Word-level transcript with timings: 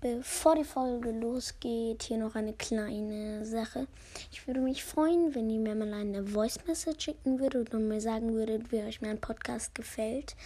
Bevor 0.00 0.56
die 0.56 0.64
Folge 0.64 1.10
losgeht, 1.10 2.02
hier 2.02 2.18
noch 2.18 2.34
eine 2.34 2.52
kleine 2.52 3.46
Sache. 3.46 3.88
Ich 4.30 4.46
würde 4.46 4.60
mich 4.60 4.84
freuen, 4.84 5.34
wenn 5.34 5.48
ihr 5.48 5.58
mir 5.58 5.74
mal 5.74 5.94
eine 5.94 6.26
Voice 6.26 6.58
Message 6.66 7.02
schicken 7.06 7.40
würdet 7.40 7.72
und 7.72 7.88
mir 7.88 8.02
sagen 8.02 8.34
würdet, 8.34 8.70
wie 8.70 8.82
euch 8.82 9.00
mein 9.00 9.18
Podcast 9.18 9.74
gefällt. 9.74 10.36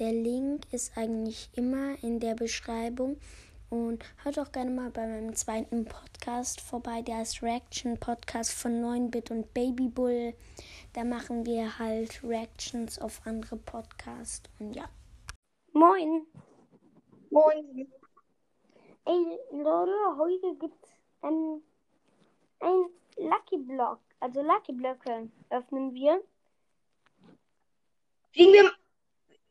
Der 0.00 0.12
Link 0.12 0.64
ist 0.72 0.98
eigentlich 0.98 1.50
immer 1.54 2.02
in 2.02 2.18
der 2.18 2.34
Beschreibung. 2.34 3.16
Und 3.68 4.04
hört 4.22 4.38
auch 4.38 4.52
gerne 4.52 4.70
mal 4.70 4.90
bei 4.90 5.06
meinem 5.06 5.34
zweiten 5.34 5.84
Podcast 5.84 6.60
vorbei, 6.60 7.02
der 7.02 7.18
heißt 7.18 7.42
Reaction 7.42 7.98
Podcast 7.98 8.52
von 8.52 8.72
9-Bit 8.80 9.30
und 9.30 9.54
Babybull. 9.54 10.34
Da 10.92 11.04
machen 11.04 11.46
wir 11.46 11.78
halt 11.78 12.22
Reactions 12.24 12.98
auf 12.98 13.20
andere 13.24 13.56
Podcasts. 13.56 14.48
Und 14.58 14.74
ja. 14.74 14.88
Moin! 15.72 16.26
Moin. 17.30 17.86
Ey, 19.08 19.38
Leute, 19.52 20.16
heute 20.18 20.56
gibt's 20.56 20.90
ähm, 21.22 21.62
ein 22.58 22.90
Lucky 23.16 23.56
Block. 23.56 24.00
Also 24.18 24.42
Lucky 24.42 24.72
Blöcke 24.72 25.30
öffnen 25.48 25.94
wir. 25.94 26.24
Fliegen 28.32 28.52
wir. 28.52 28.72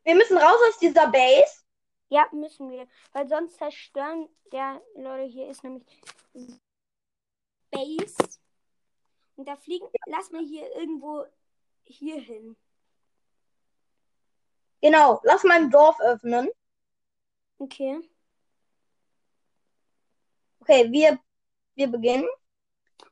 Wir 0.04 0.14
müssen 0.14 0.36
raus 0.36 0.58
aus 0.68 0.78
dieser 0.78 1.06
Base. 1.08 1.64
Ja, 2.10 2.28
müssen 2.32 2.70
wir. 2.70 2.86
Weil 3.12 3.28
sonst 3.28 3.56
zerstören. 3.56 4.28
Ja, 4.52 4.78
Leute, 4.94 5.24
hier 5.24 5.48
ist 5.48 5.64
nämlich 5.64 5.84
Base. 7.70 8.38
Und 9.36 9.48
da 9.48 9.56
fliegen. 9.56 9.88
Lass 10.04 10.30
mal 10.32 10.44
hier 10.44 10.70
irgendwo 10.76 11.24
hier 11.84 12.20
hin. 12.20 12.56
Genau, 14.82 15.18
lass 15.24 15.44
mal 15.44 15.62
im 15.62 15.70
Dorf 15.70 15.98
öffnen. 16.00 16.50
Okay. 17.56 18.06
Okay, 20.68 20.90
wir, 20.90 21.18
wir 21.76 21.86
beginnen. 21.86 22.26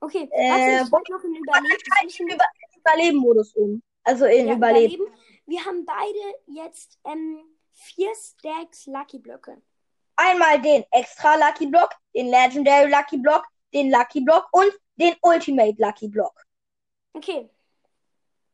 Okay, 0.00 0.28
Äh, 0.32 0.50
warte, 0.50 0.84
ich 0.86 0.92
wo- 0.92 0.98
mach 0.98 1.08
noch 1.08 1.24
ich 1.24 1.38
Überleben. 1.40 2.18
im 2.18 2.28
Über 2.34 2.44
Überleben-Modus 2.78 3.54
um. 3.54 3.82
Also 4.02 4.24
in 4.26 4.48
Ja, 4.48 4.54
Überleben. 4.54 5.06
Wir 5.46 5.64
haben 5.64 5.84
beide 5.84 6.34
jetzt 6.46 6.98
ähm, 7.04 7.44
vier 7.72 8.10
Stacks 8.14 8.86
Lucky 8.86 9.18
Blöcke. 9.18 9.62
Einmal 10.16 10.60
den 10.60 10.84
extra 10.90 11.36
Lucky 11.36 11.66
Block, 11.66 11.90
den 12.14 12.28
Legendary 12.28 12.90
Lucky 12.90 13.18
Block, 13.18 13.44
den 13.72 13.90
Lucky 13.90 14.20
Block 14.20 14.48
und 14.52 14.72
den 14.96 15.14
Ultimate 15.22 15.74
Lucky 15.78 16.08
Block. 16.08 16.32
Okay. 17.12 17.48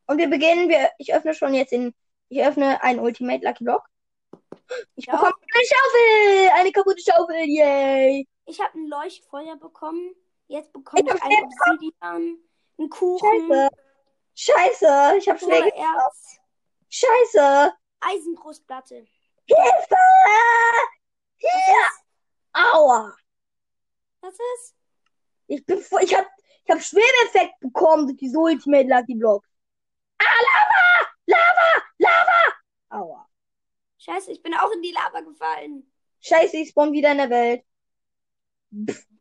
Und 0.06 0.18
wir 0.18 0.28
beginnen, 0.28 0.68
wir, 0.68 0.90
ich 0.98 1.14
öffne 1.14 1.32
schon 1.34 1.54
jetzt 1.54 1.70
den, 1.72 1.94
ich 2.28 2.42
öffne 2.42 2.82
einen 2.82 3.00
Ultimate 3.00 3.44
Lucky 3.44 3.64
Block. 3.64 3.82
Ich 4.96 5.06
Ja. 5.06 5.12
bekomme 5.14 5.32
eine 5.54 5.64
Schaufel, 5.64 6.50
eine 6.60 6.72
kaputte 6.72 7.02
Schaufel, 7.02 7.44
yay. 7.46 8.26
Ich 8.50 8.60
habe 8.60 8.76
ein 8.76 8.88
Leuchtfeuer 8.88 9.54
bekommen. 9.54 10.12
Jetzt 10.48 10.72
bekomme 10.72 11.08
Ich 11.08 11.14
ich 11.14 11.22
ein 11.22 11.44
Obsidian, 11.44 12.38
einen 12.78 12.90
Kuchen, 12.90 13.48
Scheiße. 13.48 13.70
Scheiße, 14.34 15.16
ich 15.18 15.28
habe 15.28 15.38
Schläge. 15.38 15.72
Erz, 15.76 16.40
Scheiße. 16.88 17.72
Eisenbrustplatte. 18.00 19.06
Hilfe! 19.46 19.96
Hier! 21.36 21.50
Aua! 22.52 23.14
Was 24.20 24.34
ist? 24.34 24.74
Ich 25.46 25.64
bin 25.64 25.78
voll, 25.80 26.02
ich 26.02 26.16
hab, 26.16 26.26
ich 26.64 26.70
hab 26.72 26.82
Schwebeffekt 26.82 27.60
bekommen 27.60 28.08
durch 28.08 28.18
diese 28.18 28.36
Ultimate 28.36 28.88
Lucky 28.88 29.14
Block. 29.14 29.44
Ah, 30.18 30.24
Lava! 30.24 31.10
Lava! 31.26 31.84
Lava! 31.98 33.00
Aua. 33.04 33.28
Scheiße, 33.98 34.32
ich 34.32 34.42
bin 34.42 34.54
auch 34.54 34.72
in 34.72 34.82
die 34.82 34.90
Lava 34.90 35.20
gefallen. 35.20 35.88
Scheiße, 36.18 36.56
ich 36.56 36.70
spawn 36.70 36.92
wieder 36.92 37.12
in 37.12 37.18
der 37.18 37.30
Welt. 37.30 37.64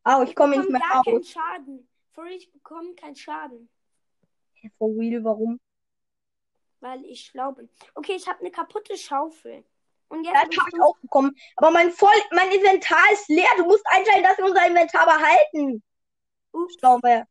Au, 0.03 0.21
ich 0.23 0.35
komme 0.35 0.57
nicht 0.57 0.69
mehr 0.69 0.79
gar 0.81 1.03
keinen 1.03 1.17
raus. 1.17 1.29
Schaden. 1.29 1.87
For 2.13 2.23
real, 2.23 2.35
ich 2.35 2.51
bekomme 2.51 2.93
keinen 2.95 3.15
Schaden, 3.15 3.69
For 4.77 4.89
real, 4.89 5.23
warum? 5.23 5.59
weil 6.81 7.03
ich 7.05 7.25
schlau 7.25 7.51
bin. 7.51 7.69
Okay, 7.95 8.13
ich 8.15 8.27
habe 8.27 8.39
eine 8.39 8.51
kaputte 8.51 8.97
Schaufel. 8.97 9.65
Und 10.07 10.23
jetzt 10.23 10.33
das 10.33 10.43
habe 10.43 10.69
ich 10.73 10.81
auch 10.81 10.97
bekommen. 10.99 11.35
Aber 11.57 11.71
mein 11.71 11.91
voll, 11.91 12.09
mein 12.31 12.51
Inventar 12.51 13.03
ist 13.11 13.27
leer. 13.29 13.49
Du 13.57 13.65
musst 13.65 13.85
einstellen, 13.85 14.23
dass 14.23 14.37
wir 14.37 14.45
unser 14.45 14.65
Inventar 14.65 15.05
behalten. 15.05 15.83
Ups. 16.51 16.77
Glaube. 16.77 17.25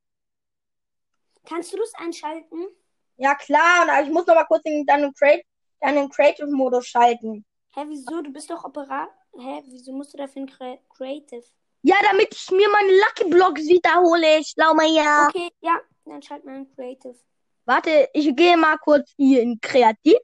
Kannst 1.45 1.73
du 1.73 1.79
das 1.79 1.93
einschalten? 1.95 2.69
Ja, 3.17 3.35
klar. 3.35 3.83
Und 3.83 4.07
ich 4.07 4.13
muss 4.13 4.27
noch 4.27 4.35
mal 4.35 4.45
kurz 4.45 4.63
in 4.65 4.85
deinen 4.87 5.13
Create, 5.15 5.45
deinen 5.81 6.09
Creative-Modus 6.09 6.87
schalten. 6.87 7.45
Hä, 7.75 7.85
wieso? 7.89 8.23
Du 8.23 8.33
bist 8.33 8.51
doch 8.51 8.63
Operator. 8.65 9.13
Hä, 9.37 9.63
wieso 9.67 9.93
musst 9.93 10.13
du 10.13 10.19
dafür 10.19 10.47
Cre 10.47 10.79
Creative? 10.91 11.45
Ja, 11.83 11.97
damit 12.11 12.35
ich 12.35 12.51
mir 12.51 12.69
meine 12.69 12.93
Lucky 12.93 13.31
Blocks 13.31 13.63
wiederhole. 13.63 14.45
Schlau 14.45 14.75
mal 14.75 14.87
ja. 14.87 15.29
Okay, 15.29 15.51
ja, 15.61 15.81
dann 16.05 16.23
schalt 16.23 16.45
mal 16.45 16.57
ein 16.57 16.75
Creative. 16.75 17.15
Warte, 17.65 18.09
ich 18.15 18.35
gehe 18.35 18.57
mal 18.57 18.79
kurz 18.79 19.13
hier 19.17 19.43
in 19.43 19.61
Kreativ 19.61 20.19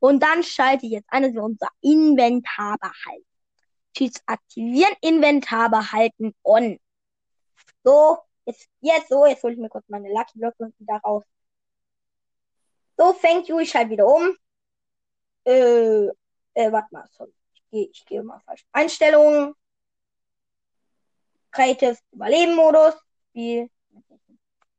und 0.00 0.22
dann 0.22 0.42
schalte 0.42 0.86
ich 0.86 0.92
jetzt 0.92 1.08
ein, 1.10 1.22
dass 1.22 1.34
wir 1.34 1.42
unser 1.42 1.68
Inventar 1.80 2.76
behalten. 2.78 3.26
Tschüss, 3.94 4.14
aktivieren, 4.26 4.94
Inventar 5.00 5.70
behalten, 5.70 6.34
on. 6.42 6.78
So, 7.84 8.18
jetzt, 8.44 8.68
jetzt 8.80 9.08
so, 9.08 9.26
jetzt 9.26 9.42
hole 9.42 9.52
ich 9.52 9.58
mir 9.58 9.68
kurz 9.68 9.88
meine 9.88 10.08
Lucky 10.08 10.38
Blocks 10.38 10.58
und 10.60 10.74
wieder 10.78 10.96
raus. 11.04 11.24
So, 12.96 13.12
thank 13.12 13.48
you, 13.48 13.58
ich 13.58 13.70
schalte 13.70 13.90
wieder 13.90 14.06
um. 14.06 14.36
Äh, 15.44 16.06
äh, 16.54 16.72
warte 16.72 16.88
mal, 16.90 17.06
sorry. 17.12 17.32
Ich 17.54 17.62
gehe, 17.70 17.88
ich 17.92 18.04
gehe 18.06 18.22
mal 18.22 18.40
falsch. 18.40 18.64
Einstellungen. 18.72 19.54
Creative 21.50 21.96
Überleben-Modus. 22.12 22.94
Spiel. 23.30 23.70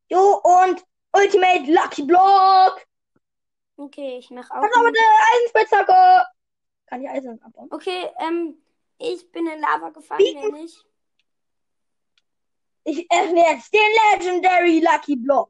Jo, 0.10 0.42
und 0.44 0.84
Ultimate 1.14 1.72
Lucky 1.72 2.04
Block. 2.04 2.86
Okay, 3.78 4.18
ich 4.18 4.30
mach 4.32 4.50
auch. 4.52 4.62
Pass 4.62 4.76
auf 4.76 4.84
bitte, 4.86 5.00
Eisenspitzhacke. 5.34 6.26
Kann 6.88 7.02
ich 7.04 7.10
Eisen 7.10 7.42
abbauen? 7.42 7.70
Okay, 7.72 8.10
ähm, 8.20 8.62
ich 8.98 9.32
bin 9.32 9.48
in 9.48 9.62
Lava 9.62 9.90
gefallen, 9.90 10.20
Wie? 10.20 10.36
wer 10.36 10.52
nicht? 10.52 10.86
Ich 12.84 13.08
öffne 13.12 13.40
jetzt 13.40 13.72
den 13.74 13.80
Legendary 14.12 14.80
Lucky 14.80 15.16
Block. 15.16 15.50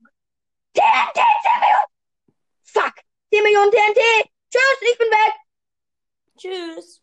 TNT 0.74 1.16
10 1.16 1.60
Millionen. 1.60 1.90
Fuck. 2.64 2.94
10 3.32 3.44
Millionen 3.44 3.72
TNT. 3.72 4.30
Tschüss, 4.52 4.92
ich 4.92 4.98
bin 4.98 5.08
weg. 5.08 5.34
Tschüss. 6.38 7.02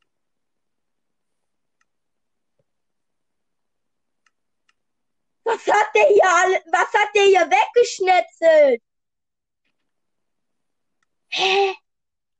Was 5.47 5.65
hat 5.69 5.95
der 5.95 6.09
hier 6.09 6.29
alle, 6.29 6.61
was 6.73 6.93
hat 6.93 7.15
der 7.15 7.23
hier 7.23 7.49
weggeschnetzelt? 7.49 8.83
Hä? 11.29 11.75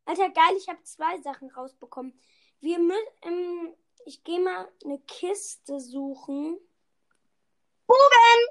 Alter, 0.07 0.31
geil, 0.31 0.57
ich 0.57 0.69
habe 0.69 0.83
zwei 0.83 1.21
Sachen 1.21 1.49
rausbekommen. 1.51 2.21
Wir 2.59 2.81
müssen, 2.81 3.07
ähm, 3.23 3.77
ich 4.07 4.25
gehe 4.25 4.41
mal 4.41 4.69
eine 4.85 4.99
Kiste 5.03 5.79
suchen. 5.79 6.59
Bogen. 7.87 8.47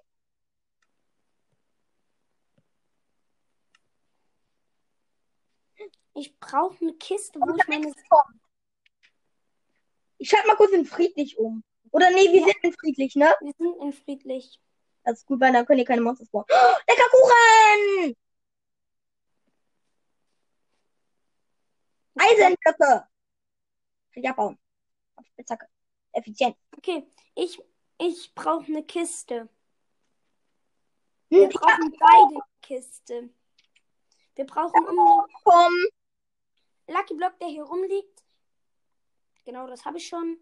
Ich 6.13 6.39
brauche 6.39 6.77
eine 6.79 6.93
Kiste, 6.93 7.41
wo 7.41 7.53
ich 7.57 7.67
meine. 7.67 7.93
Ich 10.17 10.29
schalte 10.29 10.47
mal 10.47 10.55
kurz 10.55 10.71
in 10.71 10.85
friedlich 10.85 11.37
um. 11.37 11.61
Oder 11.95 12.09
nee, 12.11 12.29
wir 12.29 12.41
Ja. 12.41 12.47
sind 12.47 12.57
in 12.61 12.73
friedlich, 12.73 13.15
ne? 13.15 13.33
Wir 13.39 13.53
sind 13.57 13.81
in 13.81 13.93
friedlich. 13.93 14.59
Das 15.05 15.19
ist 15.19 15.25
gut, 15.25 15.39
weil 15.39 15.53
dann 15.53 15.65
können 15.65 15.77
hier 15.77 15.85
keine 15.87 16.01
Monster 16.01 16.25
spawnen. 16.25 16.45
Oh, 16.51 16.75
lecker 16.89 17.09
Kuchen! 17.09 18.15
Eisenblöcke! 22.15 23.07
Kann 24.11 24.23
ich 24.23 24.27
abbauen. 24.29 24.59
Auf 25.15 25.25
Spitzhacke. 25.27 25.69
Effizient. 26.11 26.57
Okay, 26.75 27.07
ich, 27.33 27.61
ich 27.97 28.35
brauche 28.35 28.65
eine 28.65 28.83
Kiste. 28.83 29.47
Wir 31.29 31.43
Hm, 31.43 31.49
ich 31.49 31.55
hab 31.55 31.61
brauchen 31.79 31.97
beide 31.97 32.45
Kiste. 32.61 33.29
Wir 34.35 34.45
brauchen 34.45 34.85
um 34.85 35.27
bekommen. 35.27 35.85
den 36.89 36.95
Lucky 36.95 37.13
Block, 37.13 37.39
der 37.39 37.47
hier 37.47 37.63
rumliegt. 37.63 38.25
Genau, 39.45 39.65
das 39.67 39.85
habe 39.85 39.97
ich 39.97 40.05
schon. 40.09 40.37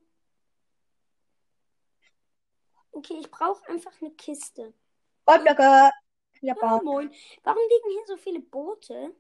Okay, 2.94 3.18
ich 3.19 3.30
brauche 3.30 3.68
einfach 3.68 3.92
eine 4.01 4.12
Kiste. 4.12 4.74
Kann 5.25 5.45
ich 5.45 6.42
Ja, 6.42 6.54
abbauen. 6.54 6.86
moin. 6.86 7.12
Warum 7.44 7.62
liegen 7.69 7.90
hier 7.92 8.06
so 8.06 8.18
viele 8.18 8.40
Boote? 8.40 9.16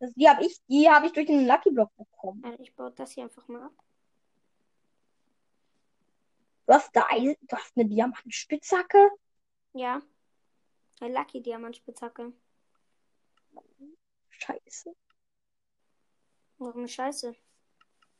Das, 0.00 0.12
die 0.14 0.28
habe 0.28 0.44
ich, 0.44 0.60
die 0.66 0.90
habe 0.90 1.06
ich 1.06 1.12
durch 1.12 1.26
den 1.26 1.46
Lucky 1.46 1.70
Block 1.70 1.94
bekommen. 1.96 2.44
Also 2.44 2.62
ich 2.62 2.74
baue 2.74 2.90
das 2.90 3.12
hier 3.12 3.24
einfach 3.24 3.46
mal 3.48 3.62
ab. 3.62 3.72
Du 6.66 6.74
hast 6.74 6.94
da 6.94 7.06
Eisen, 7.08 7.36
du 7.42 7.56
hast 7.56 7.76
eine 7.76 7.86
Diamantspitzhacke. 7.86 9.10
Ja. 9.74 10.02
Eine 11.00 11.14
Lucky 11.14 11.40
Diamantspitzhacke. 11.42 12.32
Scheiße. 14.30 14.94
Warum 16.58 16.86
scheiße? 16.88 17.34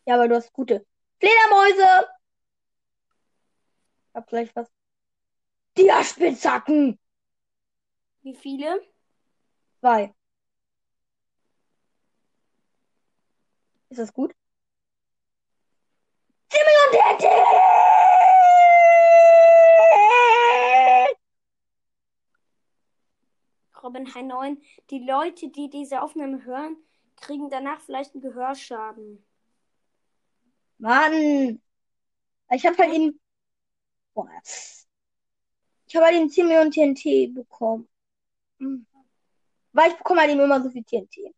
Ja, 0.07 0.15
aber 0.15 0.29
du 0.29 0.37
hast 0.37 0.53
gute 0.53 0.87
Fledermäuse. 1.19 2.09
Hab 4.15 4.27
gleich 4.27 4.55
was. 4.55 4.71
Dia-Spitzhacken! 5.77 6.99
Wie 8.23 8.35
viele? 8.35 8.81
Zwei. 9.81 10.15
Ist 13.89 13.99
das 13.99 14.13
gut? 14.13 14.33
Simeon 16.51 17.19
TNT! 17.19 17.25
Robin 23.83 24.15
High 24.15 24.25
9. 24.25 24.63
Die 24.91 25.01
Leute, 25.01 25.49
die 25.49 25.69
diese 25.69 26.03
Aufnahme 26.03 26.45
hören, 26.45 26.77
kriegen 27.17 27.51
danach 27.51 27.81
vielleicht 27.81 28.15
einen 28.15 28.23
Gehörschaden. 28.23 29.25
Mann! 30.79 31.61
Ich 32.51 32.67
hab 32.67 32.79
halt 32.79 32.93
eben. 32.93 33.22
Boah. 34.15 34.29
Ich 35.87 35.97
habe 35.97 36.07
halt 36.07 36.17
eben 36.17 36.31
10 36.31 36.47
Millionen 36.47 36.71
TNT 36.71 37.35
bekommen. 37.35 37.89
Hm. 38.59 38.87
Weil 39.73 39.91
ich 39.91 39.97
bekomme 39.97 40.21
halt 40.21 40.31
immer 40.31 40.63
so 40.63 40.71
viel 40.71 40.85
TNT. 40.85 41.35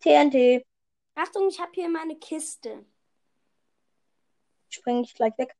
TNT. 0.00 0.66
Achtung, 1.14 1.48
ich 1.48 1.60
habe 1.60 1.72
hier 1.74 1.88
meine 1.88 2.16
Kiste. 2.16 2.86
Spring 4.68 5.02
ich 5.02 5.14
gleich 5.14 5.36
weg. 5.38 5.54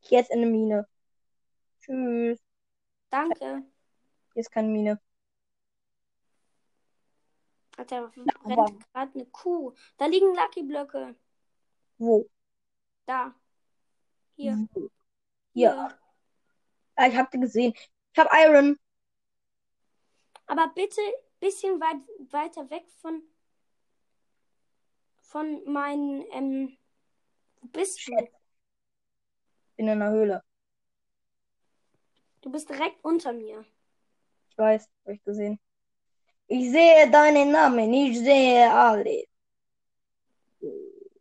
Hier 0.00 0.20
ist 0.20 0.32
eine 0.32 0.46
Mine. 0.46 0.88
Tschüss. 1.80 2.40
Danke. 3.10 3.64
Hier 4.32 4.40
ist 4.40 4.50
keine 4.50 4.68
Mine. 4.68 5.00
Alter, 7.76 8.08
brennt 8.08 8.92
gerade 8.92 9.14
eine 9.14 9.26
Kuh. 9.26 9.72
Da 9.96 10.06
liegen 10.06 10.34
Lucky 10.34 10.62
Blöcke. 10.62 11.14
Wo? 11.98 12.28
Da. 13.06 13.34
Hier. 14.36 14.66
Wo? 14.72 14.88
Hier. 15.52 15.98
Ah, 16.94 17.06
ich 17.08 17.16
hab 17.16 17.30
die 17.30 17.40
gesehen. 17.40 17.74
Ich 18.12 18.18
hab 18.18 18.28
Iron. 18.32 18.78
Aber 20.46 20.70
bitte 20.74 21.00
bisschen 21.40 21.80
weit 21.80 21.96
weiter 22.30 22.70
weg 22.70 22.84
von 23.00 23.22
von 25.20 25.64
meinen 25.64 26.24
ähm, 26.30 26.78
wo 27.60 27.68
bist 27.68 28.06
du? 28.06 28.12
Bin 29.76 29.88
in 29.88 29.98
der 29.98 30.10
Höhle. 30.10 30.42
Du 32.42 32.50
bist 32.50 32.68
direkt 32.68 33.02
unter 33.04 33.32
mir. 33.32 33.64
Ich 34.50 34.58
weiß, 34.58 34.88
hab 35.04 35.14
ich 35.14 35.24
gesehen. 35.24 35.58
Ich 36.48 36.70
sehe 36.70 37.10
deinen 37.10 37.50
Namen. 37.50 37.92
Ich 37.94 38.18
sehe 38.18 38.70
alle. 38.70 39.24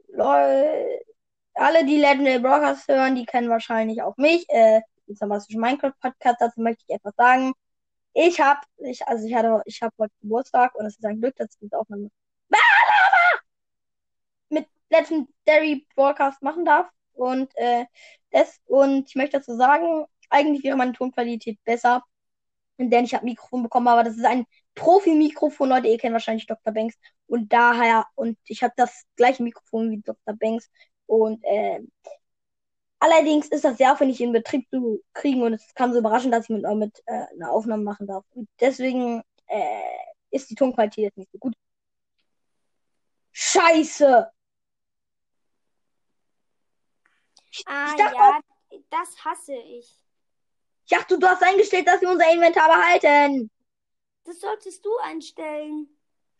Leute. 0.10 1.11
Alle, 1.62 1.86
die 1.86 1.98
Legendary 1.98 2.40
Broadcast 2.40 2.88
hören, 2.88 3.16
die 3.16 3.25
kennen 3.25 3.50
wahrscheinlich 3.50 4.02
auch 4.02 4.18
mich. 4.18 4.50
Äh, 4.50 4.81
die 5.08 5.13
Sambastischen 5.13 5.62
Minecraft 5.62 5.94
Podcast, 6.02 6.38
dazu 6.40 6.60
möchte 6.60 6.84
ich 6.88 6.96
etwas 6.96 7.13
sagen. 7.16 7.54
Ich 8.13 8.42
hab, 8.42 8.66
ich, 8.78 9.08
also 9.08 9.28
ich 9.28 9.36
hatte, 9.36 9.62
ich 9.66 9.81
habe 9.81 9.94
heute 10.00 10.13
Geburtstag 10.22 10.74
und 10.75 10.88
es 10.88 10.96
ist 10.96 11.06
ein 11.06 11.22
Glück, 11.22 11.36
dass 11.36 11.54
ich 11.54 11.60
diese 11.60 11.78
Aufnahme 11.78 12.10
mit 14.50 14.68
Legendary 14.90 15.86
Broadcast 15.96 16.42
machen 16.42 16.66
darf. 16.66 16.90
Und, 17.13 17.56
äh, 17.58 17.86
das, 18.31 18.60
und 18.66 19.10
ich 19.10 19.16
möchte 19.16 19.38
dazu 19.38 19.56
sagen, 19.56 20.06
eigentlich 20.30 20.63
wäre 20.63 20.78
meine 20.78 20.94
Tonqualität 20.94 21.63
besser, 21.63 22.04
denn 22.78 23.06
ich 23.06 23.13
habe 23.13 23.25
Mikrofon 23.25 23.63
bekommen, 23.63 23.88
aber 23.88 24.04
das 24.04 24.18
ist 24.18 24.25
ein 24.25 24.46
Profi-Mikrofon, 24.75 25.69
Leute, 25.69 25.88
ihr 25.88 25.98
kennt 25.98 26.13
wahrscheinlich 26.13 26.48
Dr. 26.48 26.74
Banks. 26.74 26.98
Und 27.28 27.52
daher, 27.54 28.08
und 28.16 28.38
ich 28.46 28.63
habe 28.63 28.74
das 28.78 29.06
gleiche 29.16 29.44
Mikrofon 29.44 29.92
wie 29.92 30.02
Dr. 30.02 30.36
Banks. 30.36 30.69
Und 31.12 31.44
äh, 31.44 31.81
allerdings 33.00 33.50
ist 33.50 33.66
das 33.66 33.78
sehr 33.78 33.92
aufwendig 33.92 34.22
in 34.22 34.31
Betrieb 34.31 34.69
zu 34.69 35.04
kriegen 35.13 35.44
und 35.44 35.52
es 35.52 35.74
kam 35.74 35.92
so 35.92 36.00
überraschend, 36.00 36.34
dass 36.34 36.46
ich 36.46 36.50
mit, 36.52 36.63
mit 36.78 37.04
äh, 37.06 37.25
einer 37.34 37.52
Aufnahme 37.52 37.84
machen 37.84 38.08
darf. 38.08 38.24
Und 38.31 38.48
deswegen 38.62 39.22
äh, 39.48 39.98
ist 40.30 40.50
die 40.50 40.56
Tonqualität 40.56 41.04
jetzt 41.04 41.18
nicht 41.18 41.31
so 41.34 41.38
gut. 41.38 41.54
Scheiße! 43.34 44.31
Ah 47.66 47.86
Ich 47.90 47.98
dachte 47.98 48.16
ja, 48.16 48.40
das 48.90 49.25
hasse 49.25 49.54
ich. 49.54 49.94
Ich 50.86 50.98
dachte, 50.98 51.19
du 51.19 51.28
hast 51.28 51.44
eingestellt, 51.44 51.90
dass 51.90 52.00
wir 52.00 52.10
unser 52.10 52.31
Inventar 52.31 52.69
behalten. 52.69 53.52
Das 54.24 54.40
solltest 54.40 54.86
du 54.86 54.98
einstellen. 55.00 55.90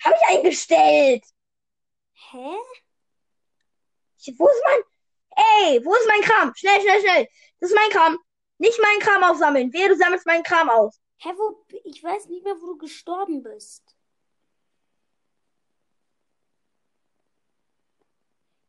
Habe 0.02 0.16
ich 0.16 0.38
eingestellt. 0.38 1.26
Hä? 2.14 2.56
Ich, 4.24 4.38
wo 4.38 4.48
ist 4.48 4.62
mein. 4.66 4.82
Ey, 5.64 5.84
wo 5.86 5.94
ist 5.96 6.08
mein 6.08 6.22
Kram? 6.22 6.54
Schnell, 6.56 6.82
schnell, 6.82 7.02
schnell. 7.02 7.28
Das 7.60 7.70
ist 7.72 7.76
mein 7.76 7.90
Kram. 7.90 8.18
Nicht 8.58 8.80
meinen 8.82 9.00
Kram 9.00 9.24
aufsammeln. 9.24 9.72
Wehe, 9.74 9.90
du 9.90 9.96
sammelst 9.96 10.26
meinen 10.26 10.44
Kram 10.44 10.70
aus. 10.70 11.00
Hä, 11.18 11.30
wo 11.36 11.66
ich 11.84 12.04
weiß 12.04 12.28
nicht 12.28 12.44
mehr, 12.44 12.56
wo 12.62 12.68
du 12.68 12.78
gestorben 12.78 13.42
bist. 13.44 13.96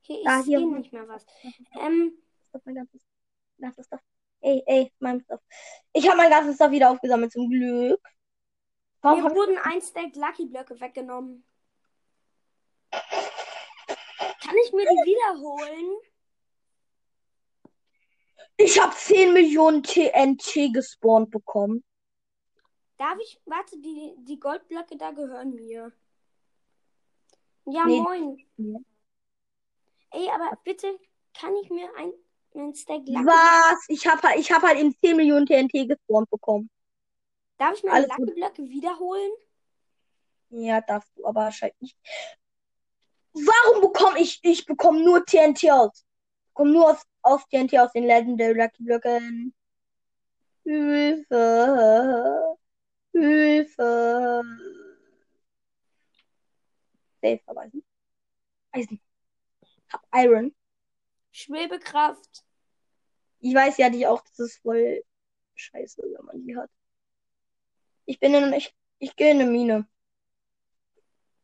Hier, 0.03 0.19
ich 0.19 0.25
Da, 0.25 0.43
hier. 0.43 0.59
sehe 0.59 0.69
nicht 0.69 0.93
mehr 0.93 1.07
was. 1.09 1.27
Ähm, 1.81 2.19
Das 2.53 2.63
ist 2.63 2.67
mein 3.59 3.73
Stuff. 3.85 4.01
Ey, 4.41 4.63
ey, 4.67 4.93
mein 4.99 5.21
Stuff. 5.21 5.41
Ich 5.93 6.07
habe 6.09 6.17
mein 6.17 6.31
ganzes 6.31 6.57
Stuff 6.57 6.71
wieder 6.71 6.91
aufgesammelt, 6.91 7.33
zum 7.33 7.49
Glück. 7.49 8.01
Warum 9.01 9.23
mir 9.25 9.35
wurden 9.35 9.59
ein 9.59 9.81
Stack 9.81 10.15
Lucky 10.17 10.47
Blöcke 10.47 10.81
weggenommen. 10.81 11.45
Kann 14.41 14.57
ich 14.65 14.73
mir 14.73 14.85
die 14.85 15.11
wiederholen? 15.11 15.97
ich 18.57 18.81
habe 18.81 18.95
10 18.95 19.33
Millionen 19.33 19.83
TNT 19.83 20.73
gespawnt 20.73 21.31
bekommen. 21.31 21.83
Darf 22.97 23.19
ich, 23.21 23.41
warte, 23.47 23.79
die, 23.79 24.15
die 24.19 24.39
Goldblöcke 24.39 24.97
da 24.97 25.11
gehören 25.11 25.55
mir. 25.55 25.93
Ja, 27.67 27.85
Nee. 27.87 28.01
moin. 28.01 28.47
Ey, 30.11 30.29
aber 30.31 30.57
bitte, 30.63 30.99
kann 31.35 31.55
ich 31.57 31.71
mir 31.71 31.89
ein, 31.97 32.13
ein 32.55 32.75
Stack 32.75 33.03
Lucky 33.07 33.27
Was? 33.27 33.85
Ich 33.89 34.07
habe 34.07 34.23
halt, 34.23 34.39
ich 34.39 34.53
hab 34.53 34.63
halt 34.63 34.79
eben 34.79 34.95
10 35.03 35.17
Millionen 35.17 35.47
TNT 35.47 35.89
gespawnt 35.89 36.31
bekommen. 36.31 36.71
Darf 37.59 37.75
ich 37.75 37.83
mir 37.83 37.93
Alles 37.93 38.09
Lucky 38.09 38.33
Blöcke 38.33 38.69
wiederholen? 38.69 39.33
Ja, 40.51 40.81
darfst 40.83 41.11
du, 41.17 41.25
aber 41.25 41.43
wahrscheinlich 41.43 41.81
nicht. 41.81 41.97
Warum 43.35 43.81
bekomme 43.81 44.21
ich, 44.21 44.41
ich 44.43 44.67
bekomme 44.67 45.03
nur 45.03 45.25
TNT 45.25 45.71
aus? 45.71 46.05
Ich 46.05 46.49
bekomme 46.49 46.73
nur 46.73 46.91
aus, 46.91 47.03
aus 47.23 47.47
TNT 47.49 47.79
aus 47.79 47.93
den 47.93 48.05
Legendary 48.05 48.53
Lucky 48.53 48.83
Blöcken. 48.83 49.55
Hilfe. 50.65 52.57
Hilfe. 53.13 54.43
Safe 57.23 57.41
verweisen. 57.45 57.85
Eisen. 58.73 59.01
Hab 59.93 60.03
Iron. 60.15 60.55
Schwebekraft. 61.31 62.45
Ich 63.41 63.55
weiß 63.55 63.79
ja 63.79 63.89
nicht 63.89 64.07
auch, 64.07 64.23
das 64.23 64.39
ist 64.39 64.63
voll 64.63 65.03
scheiße, 65.55 66.03
wenn 66.03 66.25
man 66.25 66.47
die 66.47 66.57
hat. 66.57 66.71
Ich 68.05 68.21
bin 68.21 68.35
in, 68.35 68.53
ich, 68.53 68.75
ich 68.99 69.17
gehe 69.17 69.31
in 69.31 69.41
eine 69.41 69.51
Mine. 69.51 69.89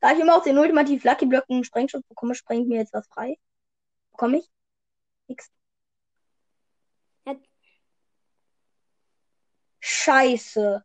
Da 0.01 0.13
ich 0.13 0.21
immer 0.21 0.37
aus 0.37 0.45
den 0.45 0.59
ultimativ 0.59 1.05
Lucky 1.05 1.27
Blöcken 1.27 1.65
Sprengschutz 1.65 2.07
bekomme, 2.07 2.35
sprengt 2.35 2.69
mir 2.69 2.79
jetzt 2.79 2.93
was 2.93 3.07
frei. 3.09 3.37
Bekomme 4.13 4.39
ich? 4.39 4.51
Nix. 5.29 5.51
Ja. 7.27 7.37
Scheiße. 9.81 10.85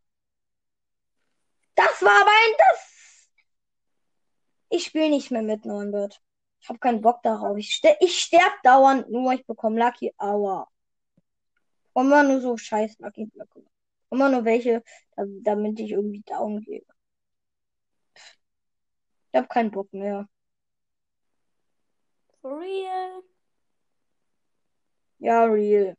Das 1.75 2.01
war 2.01 2.21
aber 2.21 2.31
ein 2.31 2.55
das. 2.57 3.29
Ich 4.69 4.85
spiele 4.85 5.09
nicht 5.09 5.29
mehr 5.31 5.43
mit 5.43 5.65
Neunbird. 5.65 6.19
Ich 6.59 6.69
habe 6.69 6.79
keinen 6.79 7.01
Bock 7.01 7.21
darauf. 7.23 7.57
Ich, 7.57 7.75
ster 7.75 7.95
ich 8.01 8.19
sterb 8.19 8.53
dauernd 8.63 9.09
nur. 9.09 9.33
Ich 9.33 9.45
bekomme 9.45 9.79
Lucky 9.79 10.13
Hour. 10.19 10.67
Immer 11.95 12.23
nur 12.23 12.41
so 12.41 12.57
scheiß 12.57 12.97
Lucky 12.99 13.25
Blöcke. 13.25 13.63
Immer 14.09 14.29
nur 14.29 14.45
welche, 14.45 14.83
da- 15.15 15.25
damit 15.43 15.79
ich 15.79 15.91
irgendwie 15.91 16.21
down 16.21 16.61
gehe. 16.61 16.83
Ich 19.33 19.39
hab 19.39 19.49
keinen 19.49 19.71
Bock 19.71 19.91
mehr. 19.91 20.29
For 22.39 22.59
real. 22.59 23.23
Ja, 25.17 25.45
real. 25.45 25.95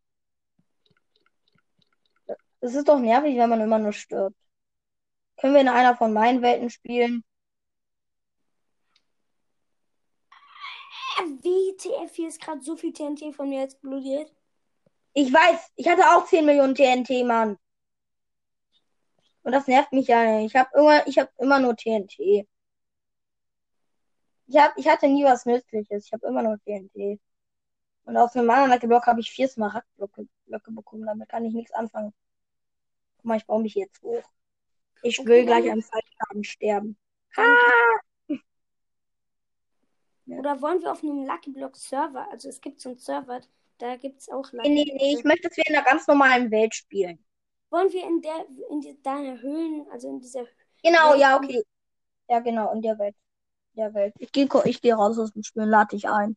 Es 2.60 2.74
ist 2.76 2.88
doch 2.88 3.00
nervig, 3.00 3.36
wenn 3.36 3.50
man 3.50 3.60
immer 3.60 3.80
nur 3.80 3.92
stirbt. 3.92 4.36
Können 5.36 5.54
wir 5.54 5.62
in 5.62 5.68
einer 5.68 5.96
von 5.96 6.12
meinen 6.12 6.42
Welten 6.42 6.70
spielen? 6.70 7.24
Äh, 11.18 11.24
Wie 11.42 11.76
TF 11.76 12.14
hier 12.14 12.28
ist 12.28 12.40
gerade 12.40 12.62
so 12.62 12.76
viel 12.76 12.92
TNT 12.92 13.34
von 13.34 13.48
mir 13.48 13.64
explodiert. 13.64 14.32
Ich 15.12 15.32
weiß, 15.32 15.72
ich 15.74 15.88
hatte 15.88 16.02
auch 16.14 16.26
10 16.26 16.46
Millionen 16.46 16.76
TNT, 16.76 17.24
Mann. 17.26 17.58
Und 19.42 19.50
das 19.50 19.66
nervt 19.66 19.92
mich 19.92 20.06
ja 20.06 20.24
nicht. 20.36 20.54
Ich 20.54 20.56
habe 20.56 20.70
immer, 20.78 21.04
ich 21.08 21.18
hab 21.18 21.30
immer 21.40 21.58
nur 21.58 21.74
TNT. 21.74 22.46
Ich, 24.46 24.56
hab, 24.56 24.76
ich 24.76 24.88
hatte 24.88 25.06
nie 25.08 25.24
was 25.24 25.46
Nützliches. 25.46 26.06
Ich 26.06 26.12
habe 26.12 26.26
immer 26.26 26.42
nur 26.42 26.58
TNT. 26.64 27.20
Und 28.04 28.16
aus 28.16 28.36
einem 28.36 28.50
anderen 28.50 28.70
Lucky 28.72 28.86
Block 28.86 29.06
habe 29.06 29.20
ich 29.20 29.30
vier 29.30 29.48
Smaragdblöcke 29.48 30.26
Blöcke 30.46 30.70
bekommen. 30.72 31.06
Damit 31.06 31.28
kann 31.28 31.44
ich 31.44 31.54
nichts 31.54 31.72
anfangen. 31.72 32.12
Guck 33.16 33.24
mal, 33.24 33.36
ich 33.38 33.46
baue 33.46 33.62
mich 33.62 33.74
jetzt 33.74 34.02
hoch. 34.02 34.22
Ich 35.02 35.18
Okay, 35.18 35.28
will 35.28 35.46
gleich 35.46 35.70
am 35.70 35.82
Fallschaden 35.82 36.44
sterben. 36.44 36.96
Oder 40.26 40.60
wollen 40.62 40.80
wir 40.82 40.92
auf 40.92 41.02
einem 41.02 41.24
Lucky 41.26 41.50
Block 41.50 41.76
Server? 41.76 42.28
Also 42.30 42.48
es 42.48 42.60
gibt 42.60 42.80
so 42.80 42.90
einen 42.90 42.98
Server, 42.98 43.40
da 43.78 43.96
gibt 43.96 44.20
es 44.20 44.28
auch 44.28 44.50
Lucky 44.52 44.68
Nee, 44.68 44.84
nee, 44.84 44.94
nee, 44.96 45.14
ich 45.14 45.24
möchte, 45.24 45.48
dass 45.48 45.56
wir 45.56 45.64
in 45.66 45.76
einer 45.76 45.84
ganz 45.84 46.06
normalen 46.06 46.50
Welt 46.50 46.74
spielen. 46.74 47.24
Wollen 47.70 47.92
wir 47.92 48.04
in 48.04 48.20
der, 48.22 48.46
in 48.70 48.80
die, 48.80 49.02
deiner 49.02 49.40
Höhlen, 49.40 49.86
also 49.90 50.08
in 50.08 50.20
dieser 50.20 50.44
Genau, 50.82 51.10
Welt- 51.10 51.20
ja, 51.20 51.36
okay. 51.36 51.62
Ja, 52.28 52.40
genau, 52.40 52.72
in 52.72 52.82
der 52.82 52.98
Welt. 52.98 53.14
Der 53.74 53.92
Welt. 53.94 54.14
Ich 54.18 54.30
gehe 54.32 54.48
ich 54.64 54.80
geh 54.80 54.92
raus 54.92 55.18
aus 55.18 55.32
dem 55.32 55.42
Spiel, 55.42 55.64
lade 55.64 55.96
dich 55.96 56.08
ein. 56.08 56.36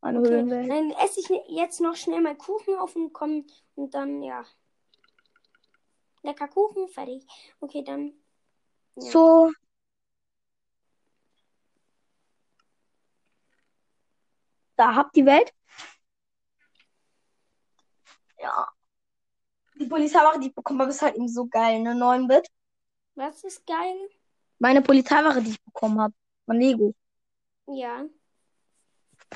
Meine 0.00 0.20
Okay, 0.20 0.30
Höhlenwelt. 0.30 0.70
dann 0.70 0.90
esse 1.04 1.20
ich 1.20 1.28
jetzt 1.48 1.80
noch 1.80 1.96
schnell 1.96 2.20
mal 2.20 2.36
Kuchen 2.36 2.76
auf 2.76 2.94
und 2.96 3.12
komm 3.12 3.46
und 3.74 3.94
dann, 3.94 4.22
ja. 4.22 4.44
Lecker 6.22 6.48
Kuchen, 6.48 6.88
fertig. 6.88 7.24
Okay, 7.60 7.82
dann. 7.84 8.12
Ja. 8.96 9.10
So. 9.10 9.52
Da 14.76 14.94
habt 14.94 15.16
die 15.16 15.24
Welt. 15.24 15.52
Ja. 18.38 18.68
Die 19.78 19.86
Polizeiwache, 19.86 20.40
die 20.40 20.48
ich 20.48 20.54
bekommen 20.54 20.80
habe, 20.80 20.90
ist 20.90 21.02
halt 21.02 21.16
eben 21.16 21.28
so 21.28 21.46
geil, 21.46 21.80
ne? 21.80 21.92
9-Bit. 21.94 22.48
Was 23.14 23.44
ist 23.44 23.66
geil? 23.66 24.08
Meine 24.58 24.82
Polizeiwache, 24.82 25.42
die 25.42 25.50
ich 25.50 25.64
bekommen 25.64 26.00
habe. 26.00 26.14
Von 26.46 26.60
Lego. 26.60 26.94
Ja. 27.66 28.04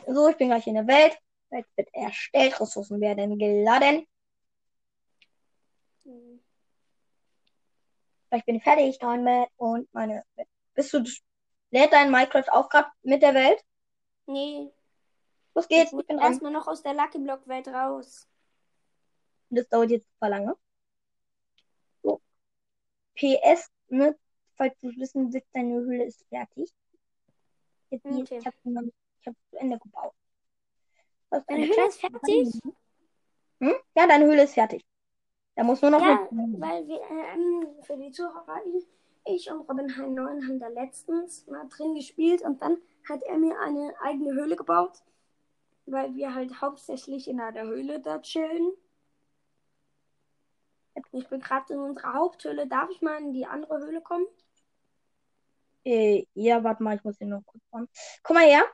So, 0.07 0.29
ich 0.29 0.37
bin 0.37 0.49
gleich 0.49 0.67
in 0.67 0.75
der 0.75 0.87
Welt. 0.87 1.19
Welt 1.51 1.67
wird 1.77 1.89
erstellt. 1.93 2.61
Ressourcen 2.61 3.01
werden 3.01 3.39
geladen. 3.39 4.07
Hm. 6.05 6.41
Ich 8.33 8.45
bin 8.45 8.61
fertig, 8.61 9.01
9-Bit. 9.01 9.51
Und 9.57 9.93
meine 9.93 10.25
Welt. 10.37 10.49
Bist 10.75 10.93
du. 10.95 11.05
Lädt 11.73 11.93
dein 11.93 12.11
Minecraft 12.11 12.49
auch 12.51 12.69
gerade 12.69 12.89
mit 13.03 13.23
der 13.23 13.35
Welt? 13.35 13.65
Nee, 14.27 14.73
Los 15.55 15.65
ich 15.65 15.69
geht's, 15.69 15.93
ich 15.93 16.07
bin 16.07 16.17
dran. 16.17 16.33
erstmal 16.33 16.53
noch 16.53 16.67
aus 16.67 16.83
der 16.83 16.95
Lucky 16.95 17.19
Block 17.19 17.47
Welt 17.47 17.69
raus. 17.69 18.29
Das 19.51 19.69
dauert 19.69 19.91
jetzt 19.91 20.09
super 20.13 20.29
lange. 20.29 20.57
So. 22.03 22.21
PS, 23.17 23.71
ne? 23.89 24.17
Falls 24.57 24.79
du 24.81 24.89
wissen 24.97 25.33
willst, 25.33 25.49
deine 25.53 25.75
Höhle 25.75 26.05
ist 26.05 26.25
fertig. 26.29 26.73
Jetzt 27.91 28.07
Okay. 28.07 28.39
ich 28.39 28.47
habe 28.47 28.57
hab 29.27 29.35
zu 29.51 29.57
Ende 29.57 29.79
gebaut. 29.79 30.15
Das 31.31 31.45
Deine 31.47 31.63
eine 31.63 31.73
Höhle 31.73 31.89
ist 31.89 32.01
fertig? 32.01 32.61
Hm? 33.61 33.75
Ja, 33.95 34.07
deine 34.07 34.25
Höhle 34.25 34.45
ist 34.45 34.55
fertig. 34.55 34.85
Da 35.55 35.65
muss 35.65 35.83
nur 35.83 35.91
noch 35.91 36.01
Ja, 36.01 36.27
weil 36.31 36.87
wir, 36.89 37.01
ähm, 37.03 37.67
für 37.83 37.97
die 37.97 38.11
Zuhörer, 38.11 38.61
ich 39.27 39.51
und 39.51 39.69
Robin 39.69 39.97
Hein 39.97 40.15
9 40.15 40.49
haben 40.49 40.59
da 40.59 40.69
letztens 40.69 41.47
mal 41.47 41.69
drin 41.69 41.95
gespielt 41.95 42.43
und 42.43 42.63
dann 42.63 42.79
hat 43.09 43.23
er 43.25 43.37
mir 43.37 43.59
eine 43.61 43.95
eigene 44.01 44.33
Höhle 44.33 44.57
gebaut, 44.57 45.03
weil 45.87 46.15
wir 46.15 46.35
halt 46.35 46.61
hauptsächlich 46.61 47.29
in 47.29 47.41
einer 47.41 47.63
Höhle 47.63 48.01
da 48.01 48.21
chillen. 48.21 48.73
Ich 51.13 51.29
bin 51.29 51.41
gerade 51.41 51.75
in 51.75 51.81
unserer 51.81 52.15
Haupthöhle. 52.15 52.67
Darf 52.67 52.91
ich 52.91 53.03
mal 53.03 53.19
in 53.19 53.33
die 53.33 53.47
andere 53.47 53.79
Höhle 53.79 54.01
kommen? 54.01 54.27
Äh, 55.85 56.27
ja, 56.35 56.63
warte 56.63 56.83
mal, 56.83 56.97
ich 56.97 57.05
muss 57.05 57.19
hier 57.19 57.27
noch 57.27 57.45
kurz 57.45 57.63
fahren. 57.71 57.89
Komm 58.23 58.35
mal 58.35 58.47
her. 58.47 58.65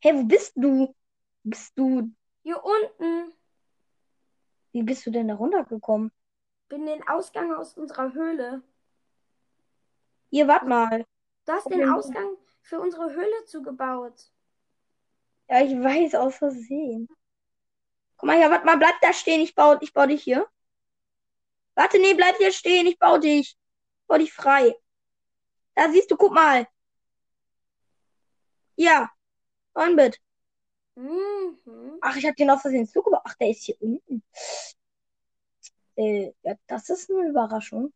Hey, 0.00 0.14
wo 0.14 0.24
bist 0.24 0.52
du? 0.56 0.94
Bist 1.42 1.72
du. 1.78 2.10
Hier 2.42 2.62
unten 2.62 3.32
Wie 4.72 4.82
bist 4.82 5.06
du 5.06 5.10
denn 5.10 5.28
da 5.28 5.34
runtergekommen? 5.34 6.12
bin 6.68 6.86
den 6.86 7.06
Ausgang 7.08 7.54
aus 7.54 7.76
unserer 7.76 8.12
Höhle. 8.12 8.62
Hier, 10.30 10.48
warte 10.48 10.66
mal. 10.66 11.06
Du 11.44 11.52
hast 11.52 11.70
den 11.70 11.88
Ausgang 11.88 12.36
für 12.62 12.80
unsere 12.80 13.12
Höhle 13.12 13.44
zugebaut. 13.46 14.32
Ja, 15.48 15.62
ich 15.62 15.72
weiß, 15.72 16.16
aus 16.16 16.36
Versehen. 16.36 17.08
Guck 18.16 18.26
mal 18.26 18.36
hier, 18.36 18.50
warte 18.50 18.66
mal, 18.66 18.76
bleib 18.78 19.00
da 19.00 19.12
stehen, 19.12 19.40
ich 19.40 19.54
baue, 19.54 19.78
ich 19.80 19.92
baue 19.92 20.08
dich 20.08 20.22
hier. 20.22 20.48
Warte, 21.74 21.98
nee, 21.98 22.14
bleib 22.14 22.36
hier 22.38 22.50
stehen, 22.50 22.86
ich 22.86 22.98
baue 22.98 23.20
dich. 23.20 23.50
Ich 23.50 24.06
baue 24.08 24.18
dich 24.18 24.32
frei. 24.32 24.74
Da 25.76 25.90
siehst 25.92 26.10
du, 26.10 26.16
guck 26.16 26.32
mal. 26.32 26.66
Ja, 28.76 29.10
Onbit. 29.74 30.20
Mhm. 30.96 31.98
Ach, 32.00 32.16
ich 32.16 32.26
hab 32.26 32.36
den 32.36 32.50
aus 32.50 32.62
Versehen 32.62 32.86
zugebaut. 32.88 33.22
Ach, 33.24 33.34
der 33.34 33.50
ist 33.50 33.64
hier 33.64 33.76
unten. 33.80 34.22
Äh, 35.96 36.32
ja, 36.42 36.54
das 36.66 36.88
ist 36.90 37.10
eine 37.10 37.28
Überraschung. 37.28 37.92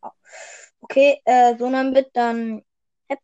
Ach. 0.00 0.12
Okay, 0.80 1.20
äh, 1.24 1.56
so 1.58 1.66
Onbit, 1.66 2.10
dann. 2.14 2.64
Hep, 3.08 3.20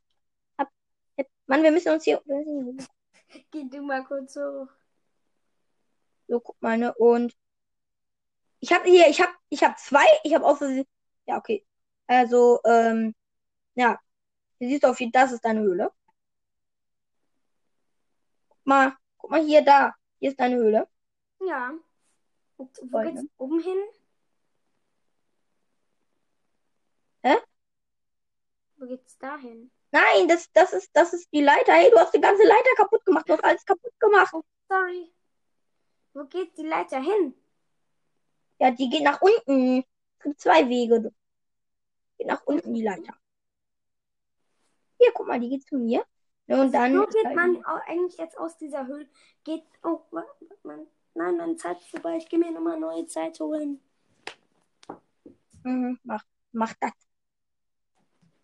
hep, 0.59 0.69
hep. 1.17 1.29
Mann, 1.47 1.63
wir 1.63 1.73
müssen 1.73 1.93
uns 1.93 2.05
hier. 2.05 2.21
Geh 3.53 3.65
du 3.71 3.83
mal 3.83 4.05
kurz 4.05 4.37
hoch. 4.37 4.69
So, 6.29 6.41
guck 6.41 6.61
mal, 6.63 6.79
ne? 6.79 6.95
Und 6.95 7.37
ich 8.61 8.73
habe 8.73 8.89
hier, 8.89 9.09
ich 9.09 9.21
habe, 9.21 9.33
ich 9.49 9.63
habe 9.63 9.77
zwei, 9.77 10.07
ich 10.25 10.35
habe 10.35 10.45
aus 10.45 10.59
Versehen. 10.59 10.87
Ja, 11.27 11.37
okay. 11.39 11.65
Also, 12.07 12.61
ähm, 12.65 13.15
ja. 13.75 13.99
Du 14.59 14.69
siehst 14.69 14.85
auf 14.85 15.01
jeden 15.01 15.13
das 15.13 15.33
ist 15.33 15.45
deine 15.45 15.61
Höhle. 15.61 15.91
Guck 18.49 18.67
mal, 18.67 18.97
guck 19.19 19.31
mal 19.31 19.45
hier, 19.45 19.63
da. 19.65 19.95
Hier 20.21 20.31
ist 20.31 20.41
deine 20.41 20.57
Höhle. 20.57 20.89
Ja. 21.41 21.73
Und 22.57 22.79
wo 22.91 23.01
geht's 23.01 23.23
ne? 23.23 23.29
oben 23.39 23.61
hin? 23.61 23.79
Hä? 27.25 27.37
Wo 28.77 28.87
geht's 28.87 29.19
da 29.19 29.37
hin? 29.39 29.71
Nein, 29.91 30.29
das, 30.29 30.51
das 30.53 30.73
ist, 30.73 30.91
das 30.95 31.13
ist 31.13 31.33
die 31.33 31.43
Leiter. 31.43 31.73
Hey, 31.73 31.91
du 31.91 31.99
hast 31.99 32.15
die 32.15 32.21
ganze 32.21 32.45
Leiter 32.45 32.71
kaputt 32.77 33.05
gemacht. 33.05 33.29
Du 33.29 33.35
hast 33.35 33.45
alles 33.45 33.65
kaputt 33.65 33.93
gemacht. 34.01 34.35
Sorry. 34.69 35.13
Wo 36.15 36.25
geht 36.25 36.57
die 36.57 36.67
Leiter 36.67 37.01
hin? 37.01 37.35
Ja, 38.59 38.71
die 38.71 38.89
geht 38.89 39.03
nach 39.03 39.21
unten. 39.21 39.85
Es 40.23 40.25
gibt 40.25 40.41
zwei 40.41 40.69
Wege. 40.69 41.13
Geht 42.17 42.29
nach 42.29 42.47
unten 42.47 42.73
die 42.73 42.85
Leiter. 42.85 43.13
Hier, 44.99 45.11
guck 45.13 45.27
mal, 45.27 45.41
die 45.41 45.49
geht 45.49 45.67
zu 45.67 45.77
mir. 45.77 46.05
Und 46.47 46.73
dann. 46.73 46.97
Wo 46.97 47.07
geht 47.07 47.35
man 47.35 47.65
eigentlich 47.65 48.17
jetzt 48.19 48.39
aus 48.39 48.57
dieser 48.57 48.87
Höhle? 48.87 49.09
Geht. 49.43 49.65
Oh, 49.83 50.01
man, 50.13 50.87
nein, 51.15 51.37
meine 51.37 51.57
Zeit 51.57 51.81
ist 51.81 51.89
vorbei. 51.89 52.19
Ich 52.19 52.29
gehe 52.29 52.39
mir 52.39 52.53
nochmal 52.53 52.79
neue 52.79 53.05
Zeit 53.07 53.41
holen. 53.41 53.81
Mhm, 55.65 55.99
mach, 56.05 56.23
mach 56.53 56.73
das. 56.79 56.93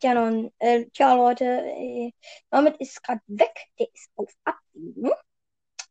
Tja, 0.00 0.14
nun, 0.14 0.52
äh, 0.58 0.86
tja, 0.86 1.14
Leute, 1.14 1.44
äh, 1.44 2.12
damit 2.50 2.76
ist 2.78 3.04
gerade 3.04 3.22
weg. 3.28 3.54
Der 3.78 3.86
ist 3.94 4.10
auf 4.16 4.32
Abwägen. 4.42 5.12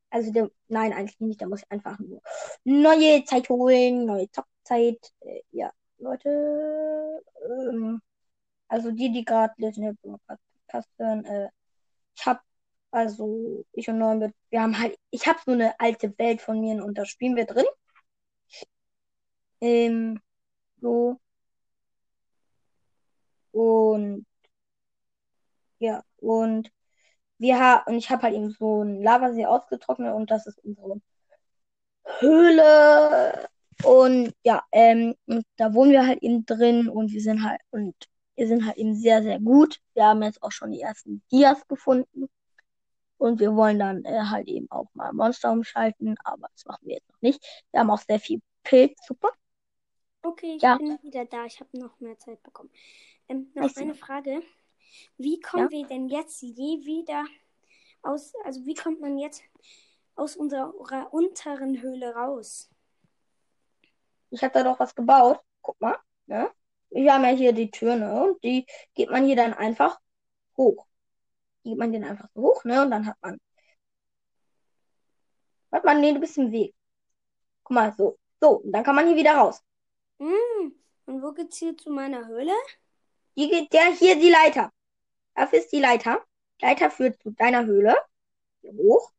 Also, 0.10 0.34
der, 0.34 0.51
nein, 0.67 0.91
eigentlich 0.91 1.20
nicht. 1.22 1.41
Da 1.41 1.46
muss 1.46 1.62
ich 1.62 1.72
einfach 1.72 1.98
nur 2.00 2.22
neue 2.65 3.24
Zeit 3.24 3.48
holen, 3.48 4.06
neue 4.06 4.29
Zockzeit. 4.32 5.13
Äh, 5.22 5.44
ja, 5.51 5.72
Leute, 5.99 7.23
ähm, 7.45 8.01
also 8.67 8.91
die, 8.91 9.11
die 9.11 9.25
gerade 9.25 9.53
Legend 9.57 9.99
Podcast 10.01 10.89
hören, 10.97 11.25
äh, 11.25 11.49
ich 12.15 12.25
hab, 12.25 12.41
also, 12.91 13.65
ich 13.73 13.89
und 13.89 13.99
Neunbit, 13.99 14.33
wir 14.49 14.61
haben 14.61 14.77
halt, 14.79 14.97
ich 15.11 15.27
hab 15.27 15.39
so 15.41 15.51
eine 15.51 15.79
alte 15.79 16.17
Welt 16.19 16.41
von 16.41 16.59
mir 16.59 16.83
und 16.83 16.97
da 16.97 17.05
spielen 17.05 17.35
wir 17.35 17.45
drin. 17.45 17.65
Ähm, 19.61 20.19
so. 20.81 21.19
Und 23.51 24.25
ja, 25.79 26.03
und 26.17 26.71
wir 27.39 27.59
haben, 27.59 27.83
und 27.87 27.97
ich 27.97 28.09
habe 28.09 28.23
halt 28.23 28.35
eben 28.35 28.49
so 28.51 28.81
einen 28.81 29.01
Lavasee 29.03 29.45
ausgetrocknet 29.45 30.13
und 30.15 30.31
das 30.31 30.47
ist 30.47 30.59
unsere 30.63 31.01
Höhle. 32.19 33.49
Und 33.84 34.34
ja, 34.43 34.63
ähm, 34.72 35.15
und 35.27 35.46
da 35.57 35.74
wohnen 35.74 35.91
wir 35.91 36.05
halt 36.07 36.22
eben 36.24 36.46
drin 36.46 36.89
und 36.89 37.12
wir 37.12 37.22
sind 37.22 37.43
halt, 37.43 37.62
und 37.72 37.96
wir 38.36 38.48
sind 38.48 38.65
halt 38.65 38.77
eben 38.77 38.96
sehr, 38.96 39.22
sehr 39.24 39.39
gut. 39.39 39.79
Wir 39.93 40.05
haben 40.05 40.24
jetzt 40.24 40.41
auch 40.43 40.51
schon 40.51 40.72
die 40.72 40.81
ersten 40.81 41.22
Dias 41.31 41.67
gefunden. 41.67 42.27
Und 43.17 43.39
wir 43.39 43.55
wollen 43.55 43.79
dann 43.79 44.05
äh, 44.05 44.22
halt 44.29 44.48
eben 44.48 44.69
auch 44.69 44.88
mal 44.93 45.12
Monster 45.12 45.51
umschalten, 45.51 46.15
aber 46.24 46.48
das 46.53 46.65
machen 46.65 46.86
wir 46.88 46.96
jetzt 46.96 47.10
noch 47.10 47.22
nicht. 47.22 47.43
Wir 47.72 47.79
haben 47.79 47.89
auch 47.89 48.00
sehr 48.00 48.19
viel 48.19 48.41
Pilz, 48.63 48.93
super. 49.07 49.31
Okay, 50.22 50.55
ich 50.57 50.62
Ja. 50.62 50.77
bin 50.77 51.00
wieder 51.01 51.25
da. 51.25 51.46
Ich 51.46 51.60
habe 51.60 51.77
noch 51.79 52.00
mehr 52.00 52.17
Zeit 52.19 52.43
bekommen. 52.43 52.69
Ähm, 53.27 53.51
noch 53.55 53.65
Ich 53.65 53.74
sehe. 53.74 53.84
eine 53.86 53.96
Frage. 53.96 54.41
Wie 55.17 55.39
kommen 55.39 55.69
wir 55.72 55.86
denn 55.88 56.10
jetzt 56.10 56.41
je 56.41 56.86
wieder 56.86 57.25
aus, 58.03 58.34
also 58.43 58.65
wie 58.65 58.75
kommt 58.75 59.01
man 59.01 59.17
jetzt 59.17 59.41
aus 60.15 60.36
unserer 60.36 60.74
unteren 61.12 61.81
Höhle 61.81 62.13
raus? 62.13 62.69
Ich 64.29 64.43
habe 64.43 64.53
da 64.53 64.63
doch 64.63 64.79
was 64.79 64.96
gebaut. 64.96 65.39
Guck 65.62 65.79
mal, 65.81 65.98
ne? 66.27 66.51
Wir 66.89 67.13
haben 67.13 67.24
ja 67.24 67.29
hier 67.29 67.53
die 67.53 67.72
Tür, 67.72 67.96
ne? 67.96 68.24
Und 68.24 68.43
die 68.43 68.65
geht 68.93 69.10
man 69.10 69.25
hier 69.25 69.36
dann 69.36 69.53
einfach 69.53 70.00
hoch. 70.57 70.88
Die 71.63 71.69
geht 71.69 71.79
man 71.79 71.91
den 71.91 72.03
einfach 72.03 72.29
so 72.34 72.41
hoch, 72.41 72.63
ne? 72.63 72.81
Und 72.84 72.91
dann 72.91 73.05
hat 73.05 73.17
man 73.22 73.39
Warte 75.69 75.86
mal, 75.86 76.00
nee, 76.00 76.13
du 76.13 76.19
bist 76.19 76.38
im 76.38 76.51
Weg. 76.51 76.74
Guck 77.63 77.75
mal, 77.75 77.93
so. 77.98 78.17
So, 78.41 78.62
und 78.62 78.72
dann 78.72 78.84
kann 78.84 78.96
man 78.96 79.07
hier 79.07 79.15
wieder 79.15 79.36
raus. 79.36 79.63
Hm. 80.19 80.74
Und 81.05 81.22
wo 81.22 81.31
geht's 81.34 81.57
hier 81.57 81.77
zu 81.77 81.91
meiner 81.91 82.27
Höhle? 82.27 82.53
Hier 83.36 83.50
geht 83.50 83.74
der, 83.74 83.91
hier 83.93 84.15
die 84.19 84.29
Leiter. 84.29 84.72
Dafür 85.36 85.60
ist 85.60 85.72
die 85.72 85.79
Leiter. 85.79 86.25
Leiter 86.62 86.89
führt 86.89 87.22
zu 87.22 87.31
deiner 87.31 87.65
Höhle. 87.65 87.96
Hier 88.62 88.74
hoch. 88.74 89.12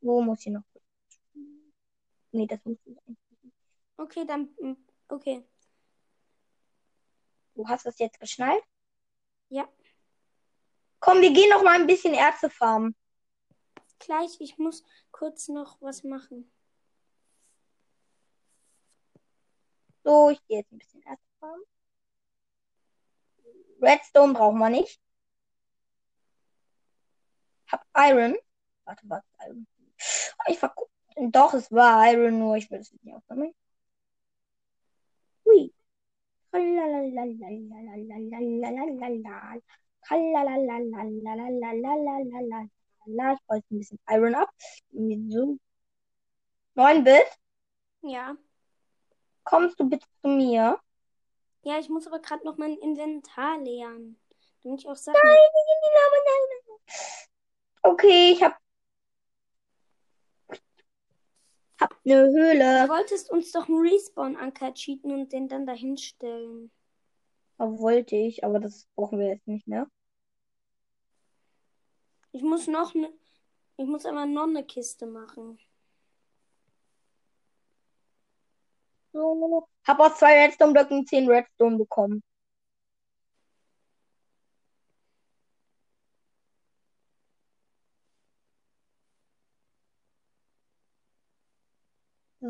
Wo 0.00 0.20
muss 0.22 0.46
ich 0.46 0.52
noch? 0.52 0.62
Nee, 2.32 2.46
das 2.46 2.64
muss 2.64 2.78
ich 2.84 2.96
nicht. 3.06 3.17
Okay, 3.98 4.24
dann. 4.24 4.48
hm, 4.58 4.76
Okay. 5.08 5.44
Du 7.54 7.66
hast 7.66 7.84
das 7.86 7.98
jetzt 7.98 8.20
geschnallt? 8.20 8.62
Ja. 9.48 9.68
Komm, 11.00 11.20
wir 11.20 11.32
gehen 11.32 11.50
noch 11.50 11.62
mal 11.64 11.74
ein 11.80 11.86
bisschen 11.88 12.14
Erze 12.14 12.48
farmen. 12.50 12.94
Gleich, 13.98 14.40
ich 14.40 14.58
muss 14.58 14.84
kurz 15.10 15.48
noch 15.48 15.80
was 15.80 16.04
machen. 16.04 16.50
So, 20.04 20.30
ich 20.30 20.46
gehe 20.46 20.58
jetzt 20.58 20.70
ein 20.70 20.78
bisschen 20.78 21.02
Erze 21.02 21.22
farmen. 21.40 21.64
Redstone 23.82 24.32
brauchen 24.34 24.58
wir 24.58 24.70
nicht. 24.70 25.00
Hab 27.66 27.84
Iron. 27.96 28.36
Warte, 28.84 29.02
was 29.08 29.22
Iron? 29.46 29.66
Ich 30.46 30.58
verguck. 30.58 30.90
Doch, 31.16 31.54
es 31.54 31.72
war 31.72 32.12
Iron, 32.12 32.38
nur 32.38 32.56
ich 32.56 32.70
will 32.70 32.78
es 32.78 32.92
nicht 32.92 33.12
aufsammeln. 33.12 33.52
Ich 36.50 36.58
wollte 43.48 43.66
ein 43.70 43.78
bisschen 43.78 43.98
Iron 44.08 44.34
Up. 44.34 44.50
So. 44.90 45.58
9-Bit? 46.76 47.26
Ja. 48.02 48.36
Kommst 49.44 49.78
du 49.80 49.88
bitte 49.88 50.06
zu 50.22 50.28
mir? 50.28 50.78
Ja, 51.62 51.78
ich 51.78 51.88
muss 51.88 52.06
aber 52.06 52.20
gerade 52.20 52.44
noch 52.44 52.56
mein 52.56 52.78
Inventar 52.78 53.58
leeren. 53.58 54.18
Damit 54.62 54.80
ich 54.80 54.88
auch 54.88 54.96
Sachen. 54.96 55.20
Nein, 55.22 55.34
nein, 55.34 55.64
nein, 55.80 56.10
nein, 56.24 56.42
nein. 56.66 56.78
Okay, 57.82 58.32
ich 58.32 58.42
habe 58.42 58.54
hab. 61.80 61.94
Eine 62.04 62.26
Du 62.26 62.32
Höhle. 62.32 62.88
wolltest 62.88 63.30
uns 63.30 63.52
doch 63.52 63.68
einen 63.68 63.80
Respawn-Anker 63.80 64.74
cheaten 64.74 65.12
und 65.12 65.32
den 65.32 65.48
dann 65.48 65.66
dahin 65.66 65.96
stellen. 65.96 66.70
Aber 67.58 67.78
wollte 67.78 68.16
ich, 68.16 68.44
aber 68.44 68.60
das 68.60 68.86
brauchen 68.94 69.18
wir 69.18 69.28
jetzt 69.28 69.46
nicht 69.48 69.66
mehr. 69.66 69.88
Ich 72.32 72.42
muss 72.42 72.66
noch 72.66 72.94
ne. 72.94 73.12
Ich 73.76 73.86
muss 73.86 74.04
aber 74.06 74.26
noch 74.26 74.44
eine 74.48 74.64
Kiste 74.64 75.06
machen. 75.06 75.58
So. 79.12 79.68
Hab 79.86 80.00
aus 80.00 80.18
zwei 80.18 80.44
Redstone-Blöcken 80.44 81.06
10 81.06 81.28
Redstone 81.30 81.78
bekommen. 81.78 82.22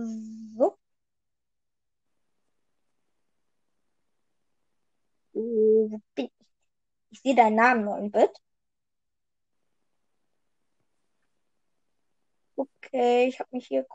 So. 0.05 0.79
Bin 5.35 6.01
ich? 6.17 6.31
Ich 7.11 7.21
sehe 7.21 7.35
deinen 7.35 7.57
Namen, 7.57 7.85
9-Bit. 7.85 8.31
Okay, 12.57 13.29
ich 13.29 13.39
habe 13.39 13.49
mich 13.53 13.67
hier. 13.69 13.87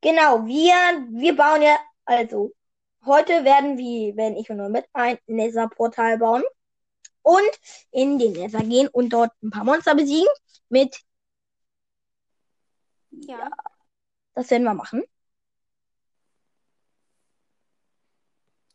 Genau, 0.00 0.44
wir, 0.46 0.74
wir 1.10 1.36
bauen 1.36 1.62
ja, 1.62 1.78
also, 2.04 2.52
heute 3.04 3.44
werden 3.44 3.78
wir, 3.78 4.16
wenn 4.16 4.36
ich 4.36 4.50
und 4.50 4.58
9-Bit, 4.60 4.86
ein 4.92 5.18
Nether-Portal 5.26 6.18
bauen 6.18 6.42
und 7.22 7.50
in 7.90 8.18
den 8.18 8.32
Nether 8.32 8.60
gehen 8.64 8.88
und 8.88 9.10
dort 9.10 9.32
ein 9.42 9.50
paar 9.50 9.64
Monster 9.64 9.94
besiegen 9.94 10.28
mit, 10.68 10.98
Ja. 13.10 13.50
das 14.34 14.50
werden 14.50 14.64
wir 14.64 14.74
machen. 14.74 15.04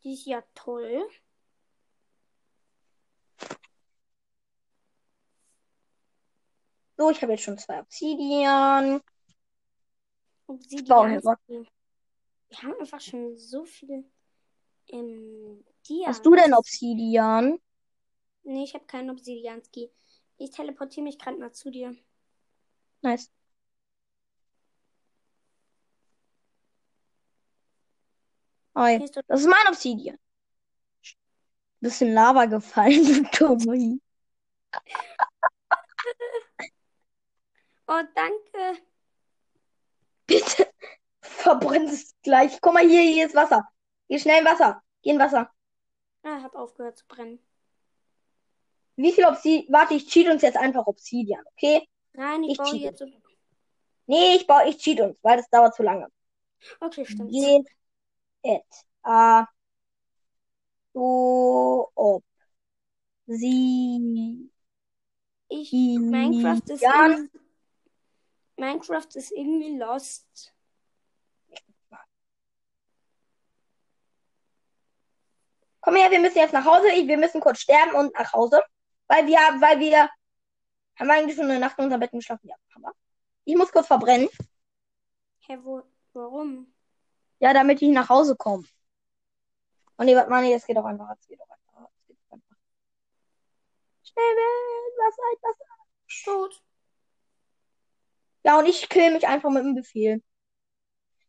Die 0.08 0.14
ist 0.14 0.24
ja 0.24 0.42
toll. 0.54 1.06
So, 6.96 7.10
ich 7.10 7.20
habe 7.20 7.32
jetzt 7.32 7.42
schon 7.42 7.58
zwei 7.58 7.78
Obsidian. 7.80 9.02
Obsidian. 10.46 11.20
Wir 11.20 12.62
haben 12.62 12.80
einfach 12.80 13.02
schon 13.02 13.36
so 13.36 13.66
viele 13.66 14.02
ähm, 14.86 15.62
Dias. 15.86 16.08
Hast 16.08 16.24
du 16.24 16.34
denn 16.34 16.54
Obsidian? 16.54 17.60
Nee, 18.44 18.64
ich 18.64 18.72
habe 18.72 18.86
keinen 18.86 19.10
Obsidianski. 19.10 19.90
Ich 20.38 20.52
teleportiere 20.52 21.04
mich 21.04 21.18
gerade 21.18 21.36
mal 21.36 21.52
zu 21.52 21.70
dir. 21.70 21.94
Nice. 23.02 23.30
Hi. 28.78 29.04
Das 29.26 29.40
ist 29.40 29.48
mein 29.48 29.66
Obsidian. 29.66 30.16
Bisschen 31.80 32.14
Lava 32.14 32.44
gefallen, 32.44 33.04
du 33.32 33.56
Dummi. 33.56 34.00
Oh, 37.88 38.02
danke. 38.14 38.80
Bitte 40.26 40.68
verbrennst 41.20 41.92
es 41.92 42.14
gleich. 42.22 42.60
Guck 42.60 42.74
mal, 42.74 42.86
hier, 42.86 43.02
hier 43.02 43.26
ist 43.26 43.34
Wasser. 43.34 43.68
Geh 44.08 44.20
schnell 44.20 44.40
in 44.40 44.44
Wasser. 44.44 44.80
Geh 45.02 45.10
in 45.10 45.18
Wasser. 45.18 45.50
Ah, 46.22 46.40
hab 46.42 46.54
aufgehört 46.54 46.98
zu 46.98 47.06
brennen. 47.08 47.40
Wie 48.94 49.10
viel 49.10 49.26
Obsidian? 49.26 49.72
Warte, 49.72 49.94
ich 49.94 50.06
cheat 50.06 50.28
uns 50.28 50.42
jetzt 50.42 50.56
einfach 50.56 50.86
Obsidian, 50.86 51.44
okay? 51.52 51.88
Nein, 52.12 52.44
ich, 52.44 52.52
Ich 52.52 52.58
baue 52.58 52.76
jetzt. 52.76 53.02
Nee, 54.06 54.36
ich 54.36 54.46
baue, 54.46 54.68
ich 54.68 54.78
cheat 54.78 55.00
uns, 55.00 55.16
weil 55.22 55.36
das 55.36 55.50
dauert 55.50 55.74
zu 55.74 55.82
lange. 55.82 56.06
Okay, 56.80 57.04
stimmt. 57.04 57.32
Geht 58.48 58.62
etwa 59.04 59.46
so 60.94 61.90
ob 61.94 62.24
sie 63.26 64.50
Ich, 65.48 65.70
Minecraft 65.72 66.62
ist 66.66 66.82
irgendwie, 66.82 67.30
Minecraft 68.56 69.08
ist 69.16 69.32
irgendwie 69.32 69.76
lost. 69.76 70.54
Komm 75.80 75.96
her, 75.96 76.10
wir 76.10 76.20
müssen 76.20 76.38
jetzt 76.38 76.52
nach 76.54 76.64
Hause. 76.64 76.88
Ich- 76.92 77.06
Wir 77.06 77.18
müssen 77.18 77.40
kurz 77.42 77.60
sterben 77.60 77.92
und 77.94 78.14
nach 78.14 78.32
Hause. 78.32 78.62
Weil 79.08 79.26
wir, 79.26 79.36
weil 79.60 79.78
wir 79.78 80.10
haben 80.98 81.10
eigentlich 81.10 81.36
schon 81.36 81.46
eine 81.50 81.58
Nacht 81.60 81.78
in 81.78 81.84
unserem 81.84 82.00
Bett 82.00 82.10
geschlafen. 82.12 82.48
Ja, 82.48 82.56
haben 82.74 82.82
wir. 82.82 82.92
Ich 83.44 83.56
muss 83.56 83.70
kurz 83.72 83.86
verbrennen. 83.86 84.28
Hä, 85.40 85.58
wo, 85.62 85.82
warum? 86.14 86.74
Ja, 87.40 87.52
damit 87.52 87.82
ich 87.82 87.90
nach 87.90 88.08
Hause 88.08 88.36
komme. 88.36 88.64
Oh 89.98 90.04
nee, 90.04 90.14
warte 90.14 90.30
mal, 90.30 90.42
nee, 90.42 90.52
das 90.52 90.66
geht 90.66 90.76
doch 90.76 90.84
einfach. 90.84 91.08
Das 91.08 91.26
geht 91.26 91.40
doch 91.40 91.48
einfach. 91.48 91.88
Das 91.90 92.06
geht 92.06 92.18
doch 92.18 92.32
einfach. 92.32 92.56
Schnell 94.02 94.36
weg, 94.36 94.94
was 94.98 95.16
halt 95.18 95.38
was. 95.42 96.24
Tot. 96.24 96.62
Ja, 98.44 98.58
und 98.58 98.66
ich 98.66 98.88
kill 98.88 99.12
mich 99.12 99.26
einfach 99.26 99.50
mit 99.50 99.64
dem 99.64 99.74
Befehl. 99.74 100.22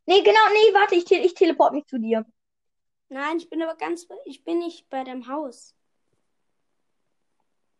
Nee, 0.05 0.21
genau, 0.21 0.39
nee, 0.53 0.73
warte, 0.73 0.95
ich, 0.95 1.05
te 1.05 1.15
ich 1.17 1.33
teleport 1.33 1.73
mich 1.73 1.85
zu 1.85 1.99
dir. 1.99 2.25
Nein, 3.09 3.37
ich 3.37 3.49
bin 3.49 3.61
aber 3.61 3.75
ganz, 3.75 4.07
ich 4.25 4.43
bin 4.43 4.59
nicht 4.59 4.89
bei 4.89 5.03
deinem 5.03 5.27
Haus. 5.27 5.75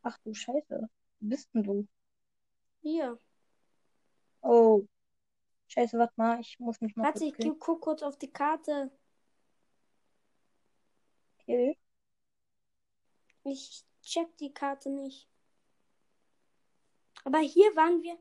Ach 0.03 0.17
du 0.23 0.33
Scheiße. 0.33 0.89
Wo 1.19 1.27
bist 1.27 1.49
denn 1.53 1.63
du? 1.63 1.87
Hier. 2.81 3.19
Oh. 4.41 4.85
Scheiße, 5.69 5.99
warte 5.99 6.13
mal, 6.17 6.39
ich 6.39 6.59
muss 6.59 6.81
mich 6.81 6.95
mal 6.95 7.05
Warte, 7.05 7.25
ich 7.25 7.35
guck 7.59 7.81
kurz 7.81 8.01
auf 8.01 8.17
die 8.17 8.31
Karte. 8.31 8.91
Kill. 11.45 11.75
Ich 13.43 13.85
check 14.01 14.35
die 14.37 14.51
Karte 14.51 14.89
nicht. 14.89 15.29
Aber 17.23 17.37
hier 17.39 17.75
waren 17.75 18.01
wir. 18.01 18.17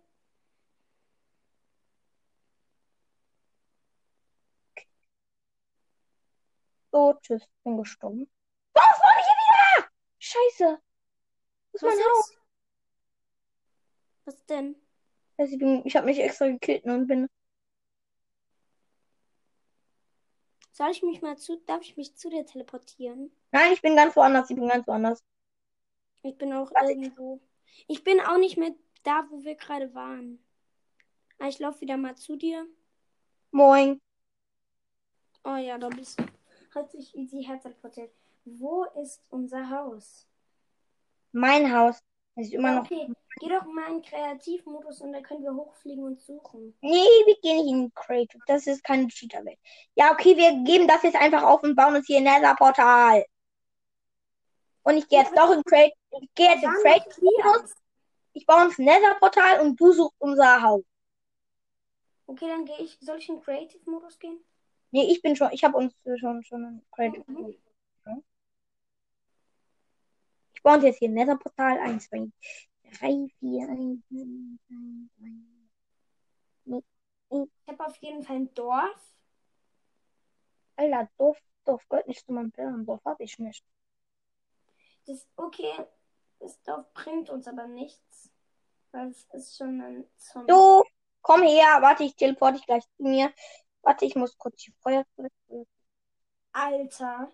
So, 6.93 7.15
tschüss, 7.23 7.49
bin 7.65 7.79
gestorben. 7.79 8.31
Was 8.75 8.83
war 8.85 9.21
ich 9.21 9.27
hier 9.27 9.85
wieder? 9.85 9.91
Scheiße. 10.19 10.83
Das 11.73 11.83
ist 11.83 11.89
Was 11.89 11.95
mein 11.95 12.05
Haus. 12.05 12.31
ist? 12.31 12.39
Was 14.27 14.47
denn? 14.47 14.77
Also 15.39 15.53
ich 15.55 15.59
bin, 15.59 15.87
ich 15.87 15.97
habe 15.97 16.07
mich 16.07 16.19
extra 16.19 16.49
gekillt 16.49 16.85
und 16.85 17.07
bin. 17.07 17.29
Soll 20.79 20.93
ich 20.93 21.03
mich 21.03 21.23
mal 21.23 21.37
zu, 21.37 21.57
darf 21.67 21.83
ich 21.83 21.97
mich 21.97 22.15
zu 22.15 22.31
dir 22.31 22.47
teleportieren? 22.47 23.33
Nein, 23.51 23.73
ich 23.73 23.83
bin 23.83 23.97
ganz 23.97 24.15
woanders. 24.15 24.49
Ich 24.49 24.55
bin 24.55 24.69
ganz 24.69 24.87
woanders. 24.87 25.25
Ich 26.23 26.39
bin 26.39 26.53
auch 26.53 26.73
Warte. 26.73 26.93
irgendwo. 26.93 27.41
Ich 27.89 28.05
bin 28.05 28.21
auch 28.21 28.39
nicht 28.39 28.57
mehr 28.57 28.73
da, 29.03 29.27
wo 29.29 29.43
wir 29.43 29.57
gerade 29.57 29.93
waren. 29.93 30.39
Ah, 31.41 31.49
ich 31.49 31.59
laufe 31.59 31.81
wieder 31.81 31.97
mal 31.97 32.17
zu 32.17 32.37
dir. 32.37 32.65
Moin. 33.51 34.01
Oh 35.43 35.57
ja, 35.57 35.79
da 35.79 35.89
bist 35.89 36.21
du. 36.21 36.27
Hat 36.73 36.93
sich 36.93 37.13
easy 37.17 37.43
herteleportiert. 37.43 38.13
Wo 38.45 38.85
ist 39.03 39.21
unser 39.31 39.71
Haus? 39.71 40.29
Mein 41.33 41.75
Haus. 41.75 41.99
Ist 42.39 42.53
immer 42.53 42.69
Ja, 42.69 42.75
noch. 42.77 42.85
okay, 42.85 43.09
geh 43.41 43.49
doch 43.49 43.65
mal 43.67 43.91
in 43.91 44.03
Kreativmodus 44.03 45.01
und 45.01 45.13
dann 45.13 45.23
können 45.25 45.43
wir 45.43 45.53
hochfliegen 45.55 46.05
und 46.05 46.21
suchen. 46.21 46.73
Nee, 46.81 46.91
wir 47.27 47.37
gehen 47.43 47.57
nicht 47.65 47.69
in 47.73 47.93
Creative. 47.95 48.43
Das 48.47 48.67
ist 48.67 48.85
keine 48.85 49.09
Cheater-Welt. 49.09 49.59
Ja, 49.97 50.13
okay, 50.13 50.37
wir 50.37 50.53
geben 50.65 50.87
das 50.87 51.03
jetzt 51.03 51.17
einfach 51.17 51.43
auf 51.43 51.63
und 51.65 51.75
bauen 51.75 51.97
uns 51.97 52.07
hier 52.07 52.19
ein 52.19 52.25
Nether-Portal. 52.25 53.25
Und 54.85 54.97
ich 54.97 55.09
gehe 55.09 55.19
jetzt 55.21 55.35
Ja, 55.35 55.47
doch 55.47 55.53
in 55.55 55.63
Creative. 55.65 55.97
Ich 56.23 56.35
gehe 56.35 56.49
jetzt 56.51 56.63
in 56.63 56.69
Waren 56.71 56.77
doch 56.77 56.83
Creative. 56.83 57.21
wir. 57.23 57.69
Ich 58.35 58.47
baue 58.47 58.65
uns 58.67 58.79
ein 58.79 58.85
Nether-Portal 58.85 59.61
und 59.63 59.79
du 59.81 59.93
suchst 59.93 60.15
unser 60.21 60.63
Haus. 60.63 60.85
Okay, 62.27 62.47
dann 62.49 62.65
gehe 62.67 62.79
ich. 62.79 62.97
Soll 63.01 63.19
ich 63.19 63.29
in 63.29 63.41
Creative-Modus 63.41 64.19
gehen? 64.19 64.39
Nee, 64.93 65.11
ich 65.11 65.21
bin 65.23 65.35
schon. 65.35 65.51
Ich 65.53 65.65
habe 65.65 65.77
uns 65.77 65.93
schon, 66.19 66.43
schon 66.45 66.63
in 66.65 66.83
Creative. 66.93 67.25
Mhm. 67.27 67.55
Ich 70.59 70.63
baue 70.65 70.75
uns 70.75 70.85
jetzt 70.85 70.99
hier 70.99 71.09
ein 71.09 71.15
Nether-Portal. 71.15 71.79
1, 71.79 72.09
2, 72.09 72.33
3, 72.99 73.29
4, 73.39 73.69
1, 73.69 74.03
2, 74.09 74.17
3. 76.67 76.83
Ich 77.31 77.69
habe 77.69 77.87
auf 77.87 77.97
jeden 77.99 78.25
Fall 78.25 78.37
ein 78.37 78.53
Dorf. 78.55 79.15
Alter, 80.75 81.09
Dorf, 81.17 81.41
Dorf, 81.65 81.89
Gott, 81.89 82.09
nicht 82.09 82.27
zu 82.27 82.33
meinem 82.33 82.51
Bären. 82.51 82.85
Dorf 82.85 83.05
habe 83.05 83.23
ich 83.23 83.39
nicht. 83.39 83.65
Das 85.07 85.29
okay. 85.37 85.87
Das 86.41 86.61
Dorf 86.63 86.93
bringt 86.93 87.31
uns 87.31 87.47
aber 87.47 87.69
nichts. 87.69 88.33
Weil 88.91 89.11
es 89.11 89.29
ist 89.33 89.57
schon 89.57 89.81
ein 89.81 90.11
Zombie. 90.17 90.53
Du, 90.53 90.83
komm 91.23 91.43
her. 91.43 91.79
Warte, 91.83 92.03
ich 92.03 92.17
teleporte 92.17 92.57
dich 92.57 92.67
gleich 92.67 92.83
zu 92.97 93.05
mir. 93.05 93.33
Warte, 93.83 94.07
ich 94.07 94.17
muss 94.17 94.37
kurz 94.37 94.57
die 94.65 94.75
Feuer 94.81 95.07
Alter. 96.51 97.31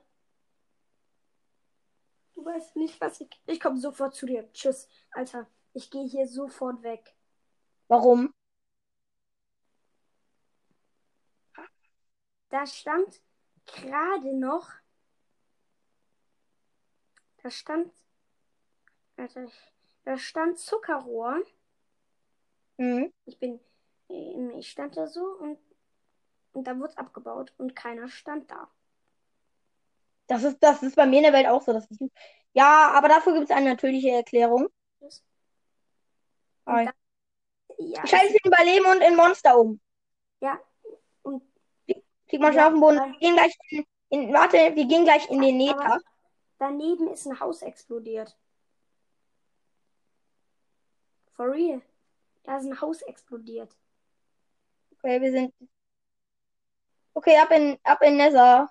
Du 2.35 2.45
weißt 2.45 2.77
nicht, 2.77 3.01
was 3.01 3.21
ich. 3.21 3.29
Ich 3.47 3.61
komme 3.61 3.79
sofort 3.79 4.15
zu 4.15 4.27
dir. 4.27 4.51
Tschüss. 4.53 4.89
Alter, 5.13 5.47
ich 5.73 5.91
gehe 5.91 6.07
hier 6.07 6.27
sofort 6.27 6.83
weg. 6.83 7.15
Warum? 7.89 8.35
Da 12.49 12.67
stand 12.67 13.21
gerade 13.67 14.37
noch. 14.37 14.71
Da 17.43 17.51
stand. 17.51 17.93
Alter, 19.17 19.49
da 20.05 20.17
stand 20.17 20.59
Zuckerrohr. 20.59 21.43
Hm. 22.79 23.13
Ich 23.27 23.39
bin. 23.39 23.61
Ich 24.09 24.71
stand 24.71 24.97
da 24.97 25.07
so 25.07 25.25
und. 25.25 25.59
Und 26.53 26.65
da 26.69 26.79
wurde 26.79 26.91
es 26.91 26.97
abgebaut 26.97 27.53
und 27.59 27.75
keiner 27.75 28.09
stand 28.09 28.49
da. 28.51 28.71
Das 30.27 30.43
ist, 30.43 30.59
das 30.61 30.83
ist 30.83 30.97
bei 30.97 31.07
mir 31.07 31.19
in 31.19 31.25
der 31.25 31.33
Welt 31.33 31.47
auch 31.47 31.63
so. 31.63 31.73
Dass 31.73 31.87
ich, 31.91 31.99
ja, 32.55 32.93
aber 32.95 33.09
dafür 33.09 33.35
gibt 33.35 33.51
es 33.51 33.57
eine 33.57 33.71
natürliche 33.71 34.11
Erklärung. 34.11 34.69
Dann- 36.67 36.91
Ja, 37.79 38.05
Ich 38.05 38.11
schalte 38.11 38.27
es 38.29 38.35
in 38.43 38.51
Überleben 38.53 38.87
und 38.87 39.01
in 39.03 39.17
Monster 39.17 39.59
um. 39.59 39.81
ja. 40.41 40.59
Und 41.23 41.43
Flieg 42.29 42.41
mal 42.41 42.53
schnell 42.53 42.63
Ja, 42.63 42.67
auf 42.69 42.73
den 42.75 42.81
Boden. 42.81 42.97
Wir 43.13 43.19
gehen 43.19 43.35
gleich 43.35 43.57
in, 43.69 43.85
in, 44.11 44.33
warte, 44.33 44.57
wir 44.75 44.87
gehen 44.87 45.05
gleich 45.05 45.29
in 45.31 45.41
den 45.43 45.57
Nether. 45.59 46.01
Daneben 46.59 47.09
ist 47.09 47.27
ein 47.27 47.39
Haus 47.41 47.61
explodiert. 47.63 48.37
For 51.37 51.51
real. 51.53 51.83
Da 52.45 52.59
ist 52.59 52.65
ein 52.67 52.81
Haus 52.81 53.03
explodiert. 53.03 53.77
Okay, 54.93 55.21
wir 55.21 55.33
sind. 55.33 55.53
Okay, 57.15 57.37
ab 57.39 57.51
in, 57.51 57.79
ab 57.83 58.01
in 58.03 58.17
Nether. 58.17 58.71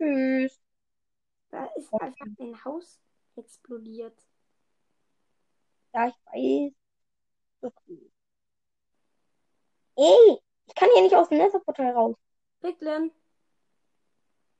Tschüss. 0.00 0.58
Da 1.50 1.66
ist 1.76 1.92
einfach 1.92 2.26
ein 2.38 2.64
Haus 2.64 2.98
explodiert. 3.36 4.18
Ja, 5.92 6.08
ich 6.08 6.14
weiß. 6.26 6.72
Okay. 7.62 8.10
Ey, 9.96 10.38
ich 10.66 10.74
kann 10.74 10.88
hier 10.94 11.02
nicht 11.02 11.14
aus 11.14 11.28
dem 11.28 11.38
Netherportal 11.38 11.90
raus. 11.92 12.16
Piglin, 12.60 13.10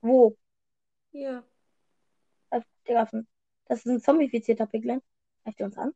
Wo? 0.03 0.37
hier. 1.11 1.45
Das 2.51 2.65
ist 3.79 3.87
ein 3.87 4.01
zombifizierter 4.01 4.67
Piglin. 4.67 5.01
Greift 5.45 5.61
er 5.61 5.67
uns 5.67 5.79
an? 5.79 5.95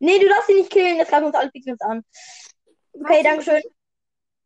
Nee, 0.00 0.18
du 0.18 0.28
darfst 0.28 0.50
ihn 0.50 0.56
nicht 0.56 0.70
killen. 0.70 0.96
Jetzt 0.96 1.10
greifen 1.10 1.26
uns 1.26 1.36
alle 1.36 1.50
Piglins 1.50 1.80
an. 1.80 2.04
Okay, 2.92 3.22
danke 3.22 3.42
schön. 3.42 3.62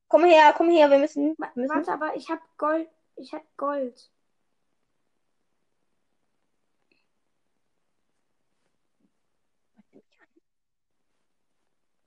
Komm 0.08 0.24
her, 0.24 0.52
komm 0.54 0.70
her. 0.70 0.90
Wir 0.90 0.98
müssen. 0.98 1.34
Wir 1.38 1.50
müssen. 1.54 1.74
Warte, 1.74 1.92
aber 1.92 2.14
ich 2.14 2.28
hab 2.28 2.40
Gold. 2.58 2.88
Ich 3.18 3.32
hab 3.34 3.44
Gold. 3.56 4.10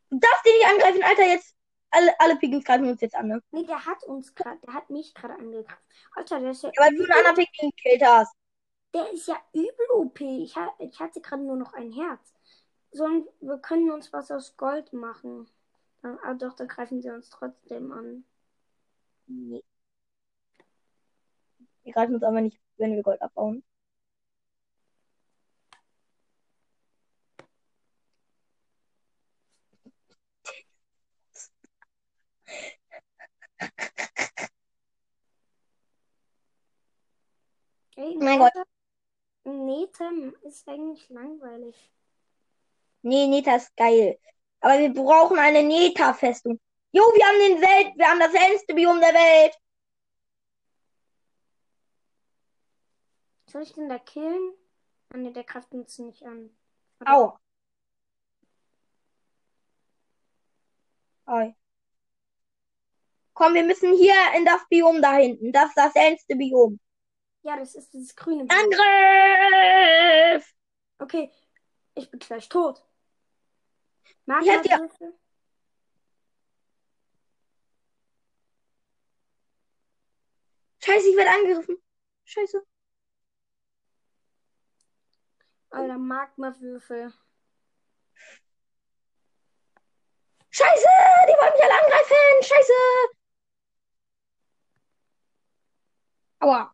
Du 0.10 0.18
darfst 0.20 0.46
den 0.46 0.54
nicht 0.54 0.68
angreifen, 0.68 1.04
Alter. 1.04 1.26
Jetzt. 1.28 1.56
Alle, 1.94 2.18
alle 2.20 2.38
Piglins 2.38 2.64
greifen 2.64 2.88
uns 2.88 3.02
jetzt 3.02 3.16
an, 3.16 3.28
ne? 3.28 3.42
Nee, 3.52 3.66
der 3.66 3.86
hat 3.86 4.02
uns 4.06 4.34
gerade, 4.34 4.58
der 4.62 4.74
hat 4.74 4.90
mich 4.90 5.14
gerade 5.14 5.34
angegriffen. 5.34 5.76
Alter, 6.16 6.40
der 6.40 6.52
ist 6.52 6.64
ja, 6.64 6.72
Ja, 6.74 6.84
weil 6.84 6.96
du 6.96 7.04
einen 7.04 7.12
anderen 7.12 7.36
Piglin 7.36 7.72
gekillt 7.76 8.02
hast. 8.06 8.34
der 8.94 9.12
ist 9.12 9.28
ja 9.28 9.38
übel 9.54 9.86
OP. 9.96 10.22
Ich, 10.22 10.56
ha, 10.56 10.74
ich 10.80 10.98
hatte 11.00 11.20
gerade 11.20 11.44
nur 11.44 11.58
noch 11.58 11.74
ein 11.74 11.92
Herz. 11.92 12.34
Sollen, 12.92 13.28
wir 13.42 13.58
können 13.58 13.92
uns 13.92 14.12
was 14.14 14.32
aus 14.32 14.56
Gold 14.56 14.94
machen. 14.94 15.50
Ah, 16.02 16.34
doch, 16.34 16.54
dann 16.56 16.68
greifen 16.70 17.02
sie 17.02 17.10
uns 17.10 17.30
trotzdem 17.30 17.92
an. 17.92 18.24
Nee. 19.28 19.64
Die 21.92 21.94
greifen 21.94 22.16
uns 22.16 22.24
aber 22.24 22.40
nicht, 22.40 22.58
wenn 22.78 22.96
wir 22.96 23.04
Gold 23.04 23.22
abbauen. 23.22 23.66
Ey, 37.98 38.16
Mein 38.20 38.40
Gott. 38.40 38.54
Nethem 39.44 40.34
ist 40.44 40.66
eigentlich 40.70 41.10
langweilig. 41.10 41.76
Nee, 43.02 43.28
Neta 43.28 43.58
ist 43.58 43.76
geil. 43.76 44.18
Aber 44.62 44.80
wir 44.80 44.94
brauchen 44.94 45.38
eine 45.38 45.62
Neta-Festung. 45.62 46.58
Jo, 46.94 47.04
wir 47.04 47.26
haben 47.26 47.40
den 47.40 47.62
Welt, 47.62 47.98
wir 47.98 48.08
haben 48.08 48.20
das 48.22 48.34
hellste 48.34 48.74
Biom 48.76 49.02
der 49.02 49.14
Welt. 49.14 49.58
Soll 53.52 53.64
ich 53.64 53.74
den 53.74 53.90
da 53.90 54.00
killen? 54.00 54.54
Ah, 55.10 55.18
ne, 55.18 55.32
der 55.34 55.44
greift 55.44 55.72
uns 55.74 56.00
nicht 56.00 56.24
an. 56.24 56.50
Au. 57.06 57.38
Oi. 61.28 61.54
Komm, 63.34 63.54
wir 63.54 63.64
müssen 63.64 63.94
hier 63.94 64.16
in 64.38 64.46
das 64.46 64.62
Biom 64.70 65.02
da 65.02 65.16
hinten. 65.16 65.52
Das 65.52 65.70
ist 65.70 65.78
das 65.78 65.94
hellste 65.96 66.36
Biom. 66.36 66.80
Ja, 67.44 67.58
das 67.58 67.76
ist 67.76 67.92
dieses 67.94 68.16
grüne. 68.16 68.46
Bild. 68.46 68.52
Angriff! 68.54 70.54
Okay, 71.00 71.32
ich 71.96 72.10
bin 72.10 72.20
gleich 72.20 72.48
tot. 72.48 72.86
Mag 74.26 74.44
Ich 74.46 74.62
dir- 74.62 74.80
Würfel? 74.80 75.14
Scheiße, 80.84 81.10
ich 81.10 81.16
werde 81.16 81.30
angegriffen. 81.32 81.78
Scheiße. 82.26 82.64
Alter, 85.72 85.98
Magma-Würfel. 85.98 87.12
Scheiße, 90.50 90.88
die 91.28 91.34
wollen 91.40 91.54
mich 91.54 91.64
alle 91.64 91.84
angreifen. 91.84 92.44
Scheiße. 92.44 92.74
Aua. 96.40 96.74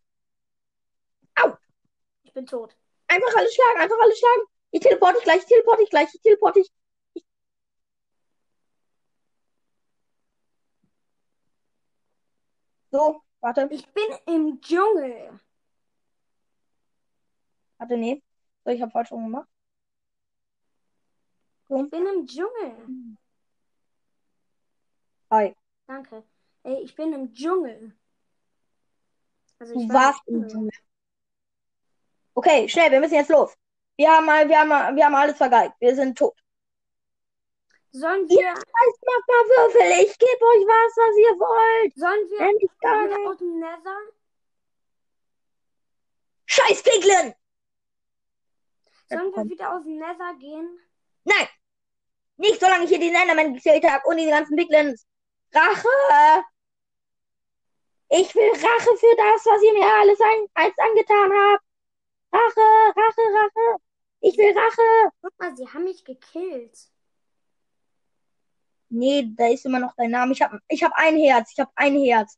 Ich 2.23 2.33
bin 2.33 2.45
tot. 2.45 2.75
Einfach 3.07 3.35
alle 3.35 3.49
schlagen, 3.51 3.79
einfach 3.79 3.97
alle 4.01 4.15
schlagen. 4.15 4.41
Ich 4.71 4.81
teleporte 4.81 5.15
dich 5.15 5.23
gleich, 5.23 5.39
ich 5.41 5.45
teleporte 5.47 5.81
dich 5.81 5.89
gleich, 5.89 6.13
ich 6.13 6.21
teleporte 6.21 6.59
dich. 6.61 6.71
Ich- 7.13 7.25
So, 12.91 13.21
warte, 13.41 13.67
Ich 13.71 13.85
bin 13.93 14.05
im 14.25 14.59
Dschungel. 14.61 15.39
warte, 17.77 17.97
nee. 17.97 18.21
So, 18.67 18.73
ich 18.73 18.81
habe 18.81 18.91
falsch 18.91 19.09
gemacht. 19.11 19.47
Ich 21.69 21.89
bin 21.89 22.05
im 22.05 22.27
Dschungel. 22.27 23.17
Hi. 25.31 25.55
Danke. 25.87 26.21
Ey, 26.63 26.81
ich 26.83 26.93
bin 26.93 27.13
im 27.13 27.33
Dschungel. 27.33 27.97
Also 29.59 29.73
Du 29.73 29.79
ich 29.83 29.89
warst 29.89 30.19
im 30.27 30.45
Dschungel. 30.49 30.69
Okay, 32.33 32.67
schnell, 32.67 32.91
wir 32.91 32.99
müssen 32.99 33.13
jetzt 33.13 33.29
los. 33.29 33.53
Wir 33.95 34.11
haben 34.11 34.25
mal, 34.25 34.49
wir 34.49 34.59
haben, 34.59 34.97
wir 34.97 35.05
haben 35.05 35.15
alles 35.15 35.37
vergeigt. 35.37 35.75
Wir 35.79 35.95
sind 35.95 36.17
tot. 36.17 36.37
Sollen 37.91 38.27
wir, 38.27 38.47
scheiß 38.49 38.99
Magma-Würfel, 39.09 40.05
ich 40.05 40.19
gebe 40.19 40.45
euch 40.45 40.65
was, 40.67 40.97
was 40.97 41.17
ihr 41.17 41.39
wollt. 41.39 41.95
sollen 41.95 42.29
wir 42.31 42.39
Nenn 42.41 42.57
ich 42.59 42.79
gar 42.79 43.07
nicht. 43.07 43.27
aus 43.27 43.37
dem 43.37 43.59
Nether? 43.59 43.97
Scheiß 46.47 46.83
Piglin! 46.83 47.33
Sollen 49.09 49.33
wir 49.33 49.49
wieder 49.49 49.75
aus 49.75 49.83
dem 49.83 49.97
Nether 49.97 50.33
gehen? 50.39 50.79
Nein! 51.23 51.47
Nicht 52.37 52.59
solange 52.59 52.83
ich 52.83 52.89
hier 52.89 52.99
den 52.99 53.15
Enderman 53.15 53.53
gezählt 53.53 53.83
habe 53.83 54.03
und 54.07 54.17
diese 54.17 54.29
ganzen 54.29 54.55
Piglins. 54.55 55.05
Rache! 55.53 56.43
Ich 58.09 58.33
will 58.35 58.51
Rache 58.51 58.97
für 58.97 59.15
das, 59.17 59.45
was 59.45 59.63
ihr 59.63 59.73
mir 59.73 59.85
alles 59.85 60.19
ein, 60.21 60.47
eins 60.53 60.77
angetan 60.77 61.31
habt. 61.31 61.63
Rache, 62.31 62.61
Rache, 62.95 63.21
Rache. 63.33 63.81
Ich 64.21 64.37
will 64.37 64.57
Rache. 64.57 65.11
Guck 65.21 65.39
mal, 65.39 65.55
sie 65.55 65.67
haben 65.67 65.83
mich 65.83 66.03
gekillt. 66.03 66.77
Nee, 68.89 69.27
da 69.35 69.47
ist 69.47 69.65
immer 69.65 69.79
noch 69.79 69.93
dein 69.97 70.11
Name. 70.11 70.31
Ich 70.31 70.41
hab, 70.41 70.51
ich 70.67 70.83
hab 70.83 70.93
ein 70.95 71.17
Herz. 71.17 71.51
Ich 71.51 71.59
hab 71.59 71.71
ein 71.75 71.97
Herz. 71.97 72.37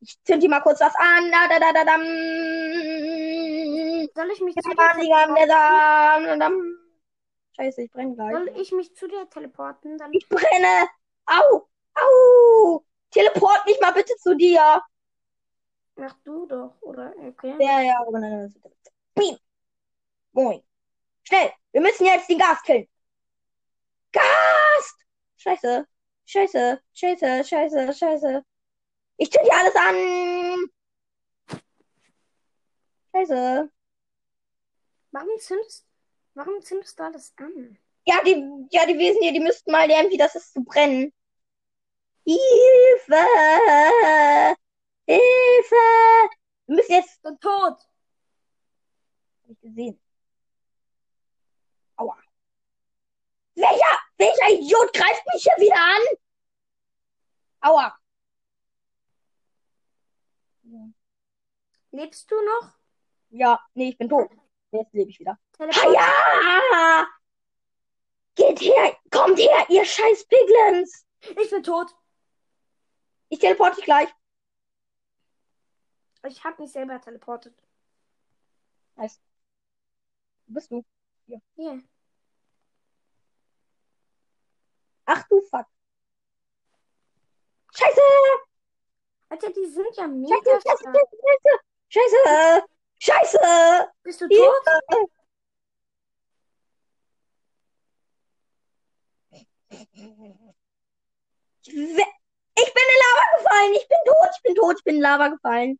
Ich 0.00 0.16
zünd 0.24 0.42
dir 0.42 0.48
mal 0.48 0.60
kurz 0.60 0.80
was 0.80 0.94
an. 0.94 1.30
Da, 1.30 1.48
da, 1.48 1.58
da, 1.58 1.72
da, 1.72 1.84
dam. 1.84 2.02
Soll 4.18 4.32
ich 4.32 4.40
mich 4.40 4.56
zu 4.56 4.70
dir. 4.70 4.76
Scheiße, 7.54 7.82
ich 7.82 7.92
brenne 7.92 8.16
gleich. 8.16 8.32
Soll 8.32 8.48
ich 8.56 8.72
mich 8.72 8.92
zu 8.96 9.06
dir 9.06 9.30
teleporten? 9.30 9.96
Dann 9.96 10.12
Ich 10.12 10.28
brenne. 10.28 10.88
Au, 11.26 11.68
au. 11.94 12.84
Teleport 13.12 13.64
mich 13.66 13.78
mal 13.80 13.92
bitte 13.92 14.16
zu 14.16 14.34
dir. 14.34 14.82
mach 15.94 16.14
du 16.24 16.46
doch, 16.46 16.74
oder? 16.80 17.14
Okay. 17.16 17.54
Ja, 17.60 17.80
ja, 17.80 18.00
aber 18.00 18.18
nein, 18.18 18.52
nein. 19.14 19.38
Moin. 20.32 20.64
Schnell. 21.22 21.52
Wir 21.70 21.80
müssen 21.80 22.04
jetzt 22.06 22.28
den 22.28 22.38
Gas 22.38 22.60
killen. 22.64 22.88
Gas! 24.10 24.96
Scheiße. 25.36 25.86
Scheiße. 26.26 26.82
Scheiße. 26.92 27.44
Scheiße. 27.44 27.94
Scheiße. 27.94 28.44
Ich 29.18 29.30
zünd 29.30 29.46
dir 29.46 29.54
alles 29.54 29.76
an. 29.76 30.70
Scheiße. 33.12 33.70
Warum 35.18 35.36
zündest, 35.40 35.84
warum 36.34 36.62
zündest 36.62 36.96
du 36.96 37.02
alles 37.02 37.34
an? 37.38 37.76
Ja, 38.04 38.22
die, 38.24 38.36
ja, 38.70 38.86
die 38.86 38.96
Wesen 38.96 39.20
hier, 39.20 39.32
die 39.32 39.40
müssten 39.40 39.72
mal 39.72 39.88
lernen, 39.88 40.10
wie 40.10 40.16
das 40.16 40.36
ist 40.36 40.52
zu 40.52 40.62
brennen. 40.62 41.12
Hilfe! 42.24 43.26
Hilfe! 45.08 46.30
Wir 46.66 46.76
müssen 46.76 46.92
jetzt. 46.92 47.20
So 47.20 47.30
tot! 47.32 47.78
Hab 49.42 49.50
ich 49.50 49.60
gesehen. 49.60 50.00
Aua. 51.96 52.16
Welcher, 53.56 53.98
welcher 54.18 54.50
Idiot 54.50 54.92
greift 54.92 55.24
mich 55.34 55.42
hier 55.42 55.66
wieder 55.66 55.80
an? 55.80 56.02
Aua. 57.60 57.98
Lebst 61.90 62.30
du 62.30 62.36
noch? 62.36 62.72
Ja, 63.30 63.60
nee, 63.74 63.88
ich 63.88 63.98
bin 63.98 64.08
tot. 64.08 64.30
Jetzt 64.70 64.92
lebe 64.92 65.10
ich 65.10 65.18
wieder. 65.18 65.38
Teleport. 65.52 65.82
Haja! 65.84 67.06
Geht 68.34 68.60
her! 68.60 68.96
Kommt 69.10 69.38
her, 69.38 69.66
ihr 69.68 69.84
scheiß 69.84 70.26
Piglins! 70.26 71.06
Ich 71.20 71.50
bin 71.50 71.62
tot. 71.62 71.94
Ich 73.28 73.38
teleporte 73.38 73.76
dich 73.76 73.84
gleich. 73.84 74.08
Ich 76.26 76.44
habe 76.44 76.62
mich 76.62 76.72
selber 76.72 77.00
teleportet. 77.00 77.54
Nice. 78.96 79.20
Wo 80.46 80.54
bist 80.54 80.70
du? 80.70 80.84
Hier. 81.26 81.82
Ach 85.06 85.26
du 85.28 85.40
Fuck. 85.42 85.66
Scheiße! 87.74 88.00
Alter, 89.30 89.50
die 89.50 89.66
sind 89.66 89.86
ja 89.96 90.04
Scheiße, 90.04 90.08
mega 90.08 90.60
scheiße, 90.60 90.60
stark. 90.60 90.96
scheiße, 90.96 91.16
scheiße! 91.88 92.18
Scheiße! 92.24 92.77
Bist 94.02 94.20
du 94.20 94.28
tot? 94.28 94.64
Ich 101.62 101.74
we- 101.74 102.14
ich 102.60 102.74
bin 102.74 102.82
in 102.94 103.00
Lava 103.04 103.24
gefallen! 103.36 103.72
Ich 103.74 103.88
bin 103.88 103.98
tot! 104.04 104.30
Ich 104.36 104.42
bin 104.42 104.54
tot! 104.54 104.76
Ich 104.78 104.84
bin 104.84 104.96
in 104.96 105.02
Lava 105.02 105.28
gefallen! 105.28 105.78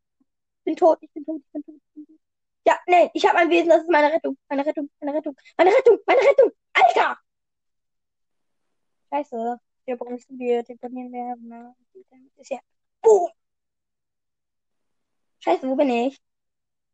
Ich 0.58 0.64
bin 0.64 0.76
tot! 0.76 0.98
Ich 1.00 1.10
bin 1.12 1.24
tot! 1.24 1.40
Ich 1.40 1.52
bin 1.52 1.64
tot! 1.64 1.74
Ich 1.76 1.94
bin 1.94 2.06
tot. 2.06 2.18
Ja, 2.64 2.78
nee, 2.86 3.10
ich 3.14 3.26
habe 3.26 3.38
ein 3.38 3.50
Wesen, 3.50 3.70
das 3.70 3.82
ist 3.82 3.90
meine 3.90 4.12
Rettung. 4.12 4.36
Meine 4.48 4.64
Rettung, 4.66 4.90
meine 5.00 5.16
Rettung, 5.16 5.36
meine 5.56 5.70
Rettung, 5.70 5.98
meine 6.06 6.20
Rettung! 6.20 6.52
Alter! 6.74 7.18
Scheiße. 9.10 9.58
Wir 9.86 9.96
brauchen 9.96 10.14
nicht 10.14 10.28
so 10.28 10.36
viel 10.36 10.62
telefonieren 10.64 11.12
werden. 11.12 11.74
Ist 12.36 12.50
ja. 12.50 12.58
Boom! 13.00 13.30
Scheiße, 15.40 15.68
wo 15.68 15.74
bin 15.76 15.88
ich? 15.90 16.20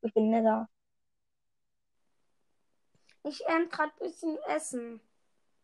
Ich 0.05 0.13
bin 0.13 0.31
nicht 0.31 0.45
da. 0.45 0.69
Ich 3.23 3.43
ähm 3.49 3.71
gerade 3.71 3.91
ein 3.91 4.07
bisschen 4.07 4.39
essen. 4.49 5.01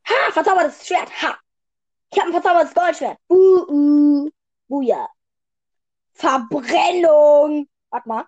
Ha, 0.09 0.33
verzaubertes 0.33 0.87
Schwert. 0.87 1.11
Ha. 1.23 1.39
Ich 2.11 2.19
habe 2.19 2.31
ein 2.31 2.33
verzaubertes 2.33 2.75
Goldschwert. 2.75 3.19
Uh, 3.29 3.65
uh. 3.69 4.31
Buja. 4.67 5.09
Verbrennung. 6.15 7.69
Warte 7.91 8.09
mal. 8.09 8.25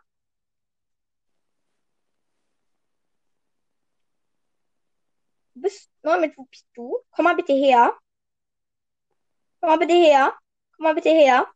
Du 5.55 5.62
bist 5.62 5.90
neu 6.03 6.20
mit, 6.20 6.37
wo 6.37 6.44
bist 6.44 6.66
du? 6.75 6.98
Komm 7.12 7.25
mal 7.25 7.37
bitte 7.37 7.55
her. 7.55 7.98
Komm 9.61 9.70
mal 9.70 9.79
bitte 9.79 9.94
her. 9.94 10.38
Komm 10.77 10.85
mal 10.85 10.94
bitte 10.94 11.11
her. 11.11 11.46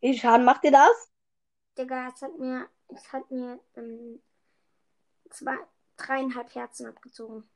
Wie 0.00 0.12
viel 0.12 0.20
Schaden 0.20 0.44
macht 0.44 0.62
dir 0.64 0.70
das? 0.70 1.10
Digga, 1.76 2.08
es 2.08 2.22
hat 2.22 2.38
mir, 2.38 2.68
es 2.88 3.12
hat 3.12 3.30
mir 3.30 3.60
ähm, 3.76 4.22
zwei, 5.30 5.56
dreieinhalb 5.96 6.54
Herzen 6.54 6.86
abgezogen. 6.86 7.48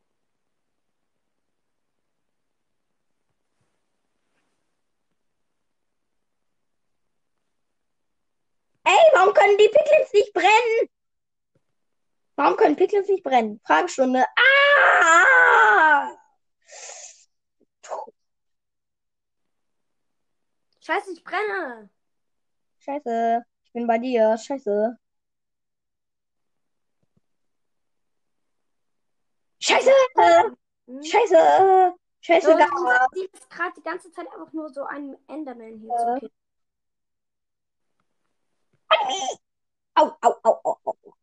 Ey, 8.84 8.98
warum 9.14 9.32
können 9.32 9.56
die 9.58 9.68
Piglins 9.68 10.12
nicht 10.12 10.32
brennen? 10.32 10.88
Warum 12.34 12.56
können 12.56 12.74
Piglins 12.74 13.08
nicht 13.08 13.22
brennen? 13.22 13.60
Fragestunde. 13.64 14.24
Ah! 14.36 16.16
Scheiße, 20.80 21.12
ich 21.12 21.22
brenne. 21.22 21.88
Scheiße, 22.84 23.44
ich 23.64 23.72
bin 23.72 23.86
bei 23.86 23.98
dir. 23.98 24.36
Scheiße. 24.36 24.98
Scheiße! 29.60 29.90
Hm? 30.86 31.02
Scheiße! 31.04 31.94
Scheiße, 32.20 32.46
So, 32.46 32.52
unser 32.52 33.08
Ziel 33.12 33.28
ist 33.32 33.48
gerade 33.50 33.72
die 33.76 33.82
ganze 33.82 34.10
Zeit 34.10 34.26
einfach 34.32 34.52
nur 34.52 34.68
so 34.70 34.82
einen 34.84 35.16
Enderman 35.28 35.78
hier 35.78 35.90
Ja. 35.90 36.14
zu 36.14 36.20
killen. 36.20 36.32
Au, 39.94 40.16
au, 40.20 40.34
au, 40.42 40.60
au, 40.64 40.80
au. 40.84 41.14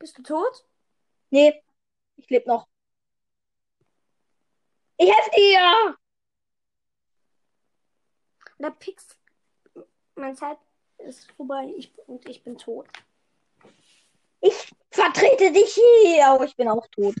Bist 0.00 0.18
du 0.18 0.22
tot? 0.22 0.66
Nee, 1.30 1.62
ich 2.16 2.28
lebe 2.28 2.48
noch. 2.48 2.66
Ich 4.96 5.08
helfe 5.08 5.30
dir! 5.36 5.96
Der 8.58 8.70
Pix. 8.70 9.16
Meine 10.16 10.34
Zeit 10.34 10.58
ist 10.98 11.30
vorbei 11.32 11.72
ich, 11.76 11.92
und 12.06 12.28
ich 12.28 12.42
bin 12.42 12.56
tot. 12.56 12.86
Ich 14.40 14.72
vertrete 14.90 15.52
dich 15.52 15.74
hier. 15.74 16.36
Oh, 16.38 16.42
ich 16.42 16.54
bin 16.56 16.68
auch 16.68 16.86
tot. 16.88 17.14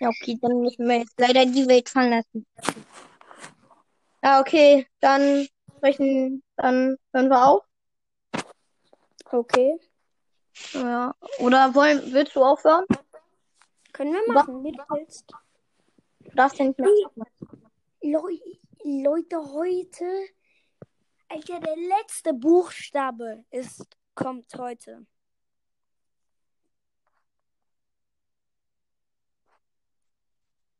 Ja, 0.00 0.08
okay, 0.08 0.38
dann 0.40 0.60
müssen 0.60 0.88
wir 0.88 0.98
jetzt 0.98 1.18
leider 1.18 1.44
die 1.46 1.68
Welt 1.68 1.88
fallen 1.88 2.10
lassen. 2.10 2.46
Ja, 4.22 4.40
okay, 4.40 4.86
dann 5.00 5.46
sprechen, 5.76 6.42
dann 6.56 6.96
hören 7.12 7.28
wir 7.28 7.46
auf. 7.46 7.64
Okay. 9.30 9.78
Ja. 10.72 11.14
Oder 11.38 11.74
wollen, 11.74 12.12
willst 12.12 12.36
du 12.36 12.44
aufhören? 12.44 12.84
Können 13.92 14.12
wir 14.12 14.32
machen, 14.32 14.64
wie 14.64 14.72
du 14.72 14.82
willst. 14.90 15.30
Du 16.20 16.30
darfst 16.34 16.58
ja 16.58 16.66
nicht 16.66 16.78
mehr. 16.78 16.88
Leu 18.02 18.38
Leute, 18.84 19.36
heute. 19.52 20.04
Alter, 21.32 21.60
der 21.60 21.76
letzte 21.76 22.34
Buchstabe 22.34 23.44
ist, 23.50 23.86
kommt 24.14 24.52
heute. 24.58 25.06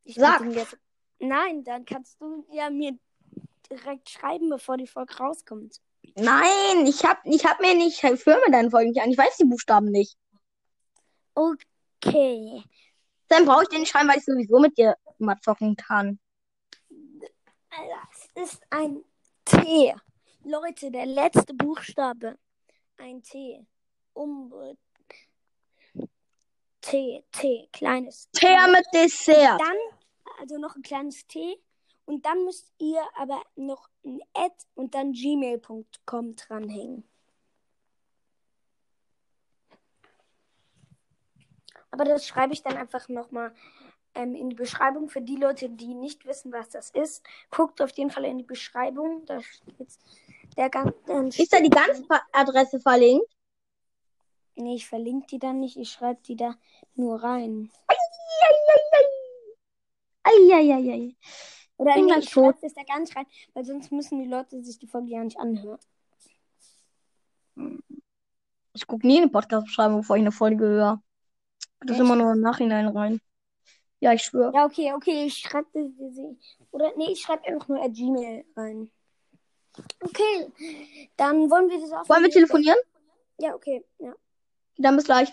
Ich 0.05 0.17
Sag. 0.17 0.45
jetzt- 0.51 0.77
Nein, 1.19 1.63
dann 1.65 1.85
kannst 1.85 2.21
du 2.21 2.45
ja 2.51 2.69
mir 2.69 2.99
direkt 3.71 4.11
schreiben, 4.11 4.51
bevor 4.51 4.77
die 4.77 4.87
Folge 4.89 5.17
rauskommt. 5.17 5.81
Nein, 6.17 6.85
ich 6.87 7.05
hab, 7.05 7.25
ich 7.25 7.47
hab 7.47 7.61
mir 7.61 7.75
nicht, 7.75 8.03
ich 8.03 8.27
höre 8.27 8.41
mir 8.45 8.51
deine 8.51 8.71
Folgen 8.71 8.91
nicht 8.91 9.01
an. 9.01 9.11
Ich 9.11 9.17
weiß 9.17 9.37
die 9.37 9.45
Buchstaben 9.45 9.87
nicht. 9.91 10.19
Okay. 11.35 12.63
Dann 13.29 13.47
brauche 13.47 13.63
ich 13.63 13.69
den 13.69 13.87
schreiben, 13.87 14.09
weil 14.09 14.19
ich 14.19 14.25
sowieso 14.25 14.59
mit 14.59 14.77
dir 14.77 14.97
mal 15.19 15.39
zocken 15.41 15.77
kann. 15.77 16.19
Das 18.35 18.51
ist 18.51 18.63
ein 18.71 19.03
T. 19.45 19.95
Leute, 20.45 20.91
der 20.91 21.07
letzte 21.07 21.55
Buchstabe. 21.55 22.37
Ein 22.97 23.23
T. 23.23 23.65
Um. 24.13 24.53
T, 26.81 27.25
T, 27.31 27.69
kleines 27.73 28.29
T. 28.33 28.47
Teer 28.47 28.67
mit 28.69 28.85
Dessert. 28.93 29.61
Dann, 29.61 29.77
also 30.41 30.59
noch 30.59 30.75
ein 30.75 30.83
kleines 30.83 31.27
T. 31.27 31.57
Und 32.05 32.27
dann 32.27 32.45
müsst 32.45 32.73
ihr 32.79 33.01
aber 33.17 33.43
noch 33.55 33.89
ein 34.05 34.21
Ad 34.35 34.55
und 34.75 34.95
dann 34.95 35.13
gmail.com 35.13 36.35
dranhängen. 36.35 37.09
Aber 41.93 42.05
das 42.05 42.27
schreibe 42.27 42.53
ich 42.53 42.63
dann 42.63 42.77
einfach 42.77 43.09
nochmal 43.09 43.55
ähm, 44.15 44.35
in 44.35 44.51
die 44.51 44.57
Beschreibung 44.57 45.09
für 45.09 45.23
die 45.23 45.37
Leute, 45.37 45.69
die 45.69 45.95
nicht 45.95 46.27
wissen, 46.27 46.53
was 46.53 46.69
das 46.69 46.91
ist. 46.91 47.23
Guckt 47.51 47.81
auf 47.81 47.91
jeden 47.93 48.11
Fall 48.11 48.25
in 48.25 48.39
die 48.39 48.45
Beschreibung. 48.45 49.25
Da 49.27 49.41
steht 49.43 49.99
der 50.57 50.71
ganze. 50.71 51.43
Ist 51.43 51.53
da 51.53 51.61
die 51.61 51.71
ganze 51.71 52.05
Adresse 52.33 52.81
verlinkt? 52.81 53.27
Nee, 54.55 54.75
ich 54.75 54.87
verlinke 54.87 55.27
die 55.29 55.39
dann 55.39 55.61
nicht. 55.61 55.77
Ich 55.77 55.91
schreibe 55.91 56.21
die 56.23 56.37
da 56.37 56.57
nur 56.95 57.23
rein. 57.23 57.71
Eieiei. 60.23 61.15
Oder 61.77 61.95
Bin 61.95 62.07
nee, 62.07 62.19
ich 62.19 62.31
schreibe 62.31 62.59
das 62.61 62.75
da 62.75 62.83
gar 62.85 63.01
nicht 63.01 63.17
rein, 63.17 63.27
weil 63.55 63.65
sonst 63.65 63.91
müssen 63.91 64.23
die 64.23 64.29
Leute 64.29 64.63
sich 64.63 64.79
die 64.79 64.87
Folge 64.87 65.09
ja 65.09 65.25
nicht 65.25 65.39
anhören. 65.39 65.81
Ich 68.75 68.87
gucke 68.87 69.07
nie 69.07 69.17
in 69.17 69.25
die 69.25 69.31
Podcast-Beschreibung, 69.31 69.99
bevor 69.99 70.17
ich 70.17 70.23
eine 70.23 70.33
Folge 70.33 70.65
höre. 70.65 71.03
Das 71.81 71.93
Echt? 71.93 72.01
immer 72.01 72.17
nur 72.17 72.33
im 72.33 72.41
Nachhinein 72.41 72.87
rein. 72.89 73.21
Ja, 74.03 74.13
ich 74.13 74.23
schwöre. 74.23 74.53
Ja, 74.53 74.65
okay, 74.65 74.93
okay, 74.95 75.27
ich 75.27 75.35
schreibe 75.39 75.69
das. 75.75 75.85
das- 75.97 76.67
Oder 76.73 76.93
nee, 76.97 77.13
ich 77.13 77.21
schreibe 77.21 77.45
einfach 77.47 77.69
nur 77.69 77.81
at 77.81 77.93
Gmail 77.95 78.45
rein. 78.57 78.91
Okay, 80.01 80.51
dann 81.17 81.49
wollen 81.49 81.71
wir 81.71 81.81
das 81.81 81.93
auf. 81.93 82.09
Wollen 82.09 82.25
wir 82.25 82.31
telefonieren? 82.31 82.77
Ja, 83.39 83.55
okay, 83.55 83.85
ja. 84.01 84.13
Dann 84.79 84.97
bis 84.97 85.05
gleich. 85.05 85.33